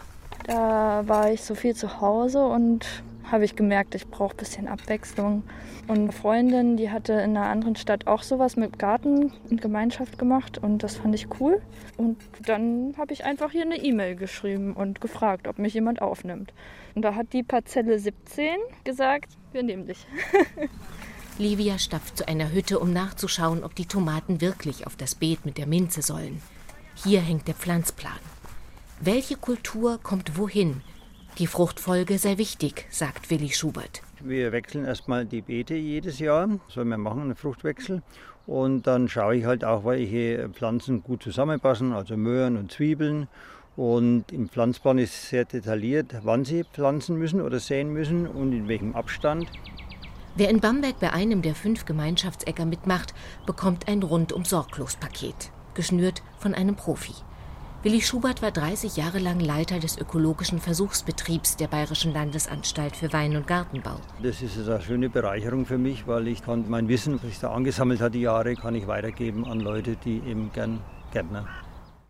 Da 0.46 1.02
war 1.06 1.32
ich 1.32 1.42
so 1.42 1.54
viel 1.54 1.74
zu 1.74 2.02
Hause 2.02 2.44
und 2.44 2.86
habe 3.30 3.44
ich 3.44 3.56
gemerkt, 3.56 3.94
ich 3.94 4.06
brauche 4.06 4.34
ein 4.34 4.36
bisschen 4.36 4.68
Abwechslung. 4.68 5.42
Und 5.86 5.98
eine 5.98 6.12
Freundin, 6.12 6.76
die 6.76 6.90
hatte 6.90 7.12
in 7.14 7.36
einer 7.36 7.46
anderen 7.46 7.76
Stadt 7.76 8.06
auch 8.06 8.22
sowas 8.22 8.56
mit 8.56 8.78
Garten 8.78 9.32
und 9.50 9.60
Gemeinschaft 9.60 10.18
gemacht 10.18 10.58
und 10.58 10.82
das 10.82 10.96
fand 10.96 11.14
ich 11.14 11.28
cool. 11.40 11.60
Und 11.96 12.22
dann 12.46 12.94
habe 12.96 13.12
ich 13.12 13.24
einfach 13.24 13.50
hier 13.50 13.62
eine 13.62 13.76
E-Mail 13.76 14.16
geschrieben 14.16 14.74
und 14.74 15.00
gefragt, 15.00 15.48
ob 15.48 15.58
mich 15.58 15.74
jemand 15.74 16.00
aufnimmt. 16.02 16.52
Und 16.94 17.02
da 17.02 17.14
hat 17.14 17.32
die 17.32 17.42
Parzelle 17.42 17.98
17 17.98 18.56
gesagt, 18.84 19.36
wir 19.52 19.62
nehmen 19.62 19.86
dich. 19.86 20.06
Livia 21.38 21.78
stapft 21.78 22.18
zu 22.18 22.28
einer 22.28 22.52
Hütte, 22.52 22.78
um 22.78 22.92
nachzuschauen, 22.92 23.64
ob 23.64 23.74
die 23.74 23.86
Tomaten 23.86 24.40
wirklich 24.40 24.86
auf 24.86 24.94
das 24.96 25.16
Beet 25.16 25.44
mit 25.44 25.58
der 25.58 25.66
Minze 25.66 26.00
sollen. 26.00 26.40
Hier 26.94 27.20
hängt 27.20 27.48
der 27.48 27.54
Pflanzplan. 27.54 28.12
Welche 29.00 29.36
Kultur 29.36 29.98
kommt 30.00 30.38
wohin? 30.38 30.82
Die 31.38 31.48
Fruchtfolge 31.48 32.16
sei 32.18 32.38
wichtig, 32.38 32.86
sagt 32.90 33.28
Willi 33.28 33.48
Schubert. 33.48 34.02
Wir 34.20 34.52
wechseln 34.52 34.84
erstmal 34.84 35.26
die 35.26 35.42
Beete 35.42 35.74
jedes 35.74 36.20
Jahr, 36.20 36.48
so 36.68 36.84
wir 36.84 36.96
machen 36.96 37.22
einen 37.22 37.34
Fruchtwechsel. 37.34 38.02
Und 38.46 38.86
dann 38.86 39.08
schaue 39.08 39.34
ich 39.34 39.44
halt 39.44 39.64
auch, 39.64 39.84
welche 39.84 40.48
Pflanzen 40.50 41.02
gut 41.02 41.24
zusammenpassen, 41.24 41.92
also 41.92 42.16
Möhren 42.16 42.56
und 42.56 42.70
Zwiebeln. 42.70 43.26
Und 43.74 44.30
im 44.30 44.48
Pflanzplan 44.48 44.98
ist 44.98 45.28
sehr 45.28 45.44
detailliert, 45.44 46.14
wann 46.22 46.44
sie 46.44 46.62
pflanzen 46.62 47.16
müssen 47.16 47.40
oder 47.40 47.58
säen 47.58 47.92
müssen 47.92 48.28
und 48.28 48.52
in 48.52 48.68
welchem 48.68 48.94
Abstand. 48.94 49.48
Wer 50.36 50.50
in 50.50 50.60
Bamberg 50.60 51.00
bei 51.00 51.12
einem 51.12 51.42
der 51.42 51.56
fünf 51.56 51.84
Gemeinschaftsäcker 51.84 52.64
mitmacht, 52.64 53.12
bekommt 53.44 53.88
ein 53.88 54.04
rundum 54.04 54.44
sorglos 54.44 54.94
Paket, 54.94 55.50
geschnürt 55.74 56.22
von 56.38 56.54
einem 56.54 56.76
Profi. 56.76 57.14
Willi 57.84 58.00
Schubert 58.00 58.40
war 58.40 58.50
30 58.50 58.96
Jahre 58.96 59.18
lang 59.18 59.40
Leiter 59.40 59.78
des 59.78 59.98
ökologischen 59.98 60.58
Versuchsbetriebs 60.58 61.56
der 61.56 61.66
Bayerischen 61.66 62.14
Landesanstalt 62.14 62.96
für 62.96 63.12
Wein- 63.12 63.36
und 63.36 63.46
Gartenbau. 63.46 63.96
Das 64.22 64.40
ist 64.40 64.56
eine 64.56 64.80
schöne 64.80 65.10
Bereicherung 65.10 65.66
für 65.66 65.76
mich, 65.76 66.06
weil 66.06 66.28
ich 66.28 66.42
kann 66.42 66.64
mein 66.70 66.88
Wissen, 66.88 67.16
was 67.22 67.30
ich 67.30 67.40
da 67.40 67.50
angesammelt 67.50 68.00
habe, 68.00 68.12
die 68.12 68.22
Jahre, 68.22 68.54
kann 68.54 68.74
ich 68.74 68.86
weitergeben 68.86 69.44
an 69.44 69.60
Leute, 69.60 69.96
die 70.02 70.22
eben 70.26 70.50
gern 70.54 70.80
Gärtner 71.12 71.46